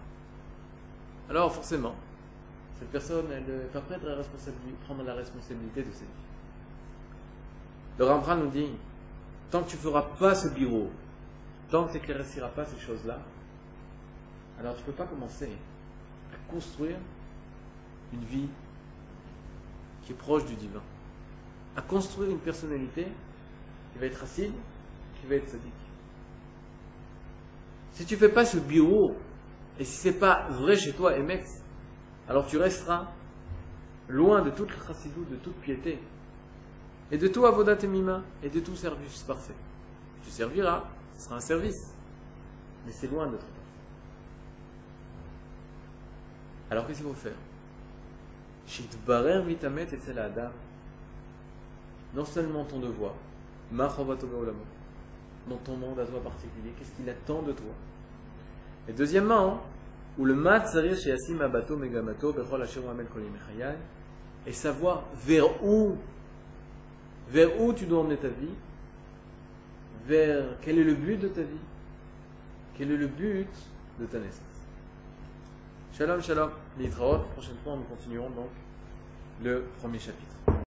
Alors 1.28 1.52
forcément, 1.52 1.94
cette 2.82 2.90
personne, 2.90 3.26
elle 3.30 3.68
va 3.72 3.80
prendre 3.80 4.06
la 4.06 4.16
responsabilité, 4.16 4.74
prendre 4.84 5.04
la 5.04 5.14
responsabilité 5.14 5.82
de 5.82 5.92
cette 5.92 6.00
vie. 6.00 6.28
Le 7.96 8.04
Rambra 8.04 8.34
nous 8.34 8.48
dit, 8.48 8.72
tant 9.52 9.62
que 9.62 9.70
tu 9.70 9.76
ne 9.76 9.82
feras 9.82 10.02
pas 10.18 10.34
ce 10.34 10.48
bureau, 10.48 10.90
tant 11.70 11.86
que 11.86 11.92
tu 11.92 11.98
n'éclairciras 11.98 12.48
pas 12.48 12.64
ces 12.64 12.80
choses-là, 12.80 13.20
alors 14.58 14.74
tu 14.74 14.80
ne 14.80 14.86
peux 14.86 14.92
pas 14.92 15.06
commencer 15.06 15.50
à 16.32 16.50
construire 16.52 16.96
une 18.12 18.24
vie 18.24 18.48
qui 20.02 20.12
est 20.12 20.16
proche 20.16 20.44
du 20.44 20.56
divin, 20.56 20.82
à 21.76 21.82
construire 21.82 22.30
une 22.30 22.40
personnalité 22.40 23.06
qui 23.92 23.98
va 24.00 24.06
être 24.06 24.24
acide, 24.24 24.54
qui 25.20 25.26
va 25.28 25.36
être 25.36 25.48
sadique. 25.48 25.72
Si 27.92 28.04
tu 28.06 28.14
ne 28.14 28.18
fais 28.18 28.28
pas 28.28 28.44
ce 28.44 28.56
bureau, 28.56 29.14
et 29.78 29.84
si 29.84 29.98
ce 29.98 30.08
n'est 30.08 30.14
pas 30.18 30.48
vrai 30.48 30.74
chez 30.74 30.92
toi, 30.92 31.16
Emex, 31.16 31.61
alors 32.28 32.46
tu 32.46 32.56
resteras 32.56 33.06
loin 34.08 34.42
de 34.42 34.50
toute 34.50 34.70
chassidou, 34.86 35.24
de 35.30 35.36
toute 35.36 35.56
piété, 35.56 35.98
et 37.10 37.18
de 37.18 37.28
tout 37.28 37.44
avodat 37.44 37.76
et 37.82 38.46
et 38.46 38.48
de 38.48 38.60
tout 38.60 38.74
service 38.74 39.22
parfait. 39.22 39.54
Tu 40.24 40.30
serviras, 40.30 40.84
ce 41.16 41.24
sera 41.24 41.36
un 41.36 41.40
service, 41.40 41.92
mais 42.86 42.92
c'est 42.92 43.10
loin 43.10 43.26
d'être 43.26 43.44
Alors 46.70 46.86
qu'est-ce 46.86 47.00
qu'il 47.00 47.08
faut 47.08 47.14
faire? 47.14 47.32
Non 52.14 52.24
seulement 52.24 52.64
ton 52.64 52.78
devoir, 52.78 53.12
dans 53.72 53.88
ton 55.64 55.76
monde 55.76 55.98
à 55.98 56.06
toi 56.06 56.22
particulier, 56.22 56.72
qu'est-ce 56.78 56.92
qu'il 56.92 57.08
attend 57.10 57.42
de 57.42 57.52
toi? 57.52 57.72
Et 58.88 58.92
deuxièmement, 58.92 59.62
et 64.46 64.52
savoir 64.52 65.04
vers 65.14 65.64
où 65.64 65.96
vers 67.28 67.60
où 67.60 67.72
tu 67.72 67.86
dois 67.86 68.00
emmener 68.00 68.16
ta 68.16 68.28
vie, 68.28 68.54
vers 70.06 70.44
quel 70.60 70.78
est 70.78 70.84
le 70.84 70.94
but 70.94 71.16
de 71.16 71.28
ta 71.28 71.40
vie, 71.40 71.64
quel 72.76 72.90
est 72.90 72.96
le 72.96 73.06
but 73.06 73.48
de 73.98 74.06
ta 74.06 74.18
naissance. 74.18 74.42
Shalom, 75.96 76.20
shalom, 76.22 76.50
prochaine 77.32 77.56
fois 77.64 77.76
nous 77.76 77.84
continuerons 77.84 78.30
donc 78.30 78.50
le 79.42 79.64
premier 79.80 79.98
chapitre. 79.98 80.62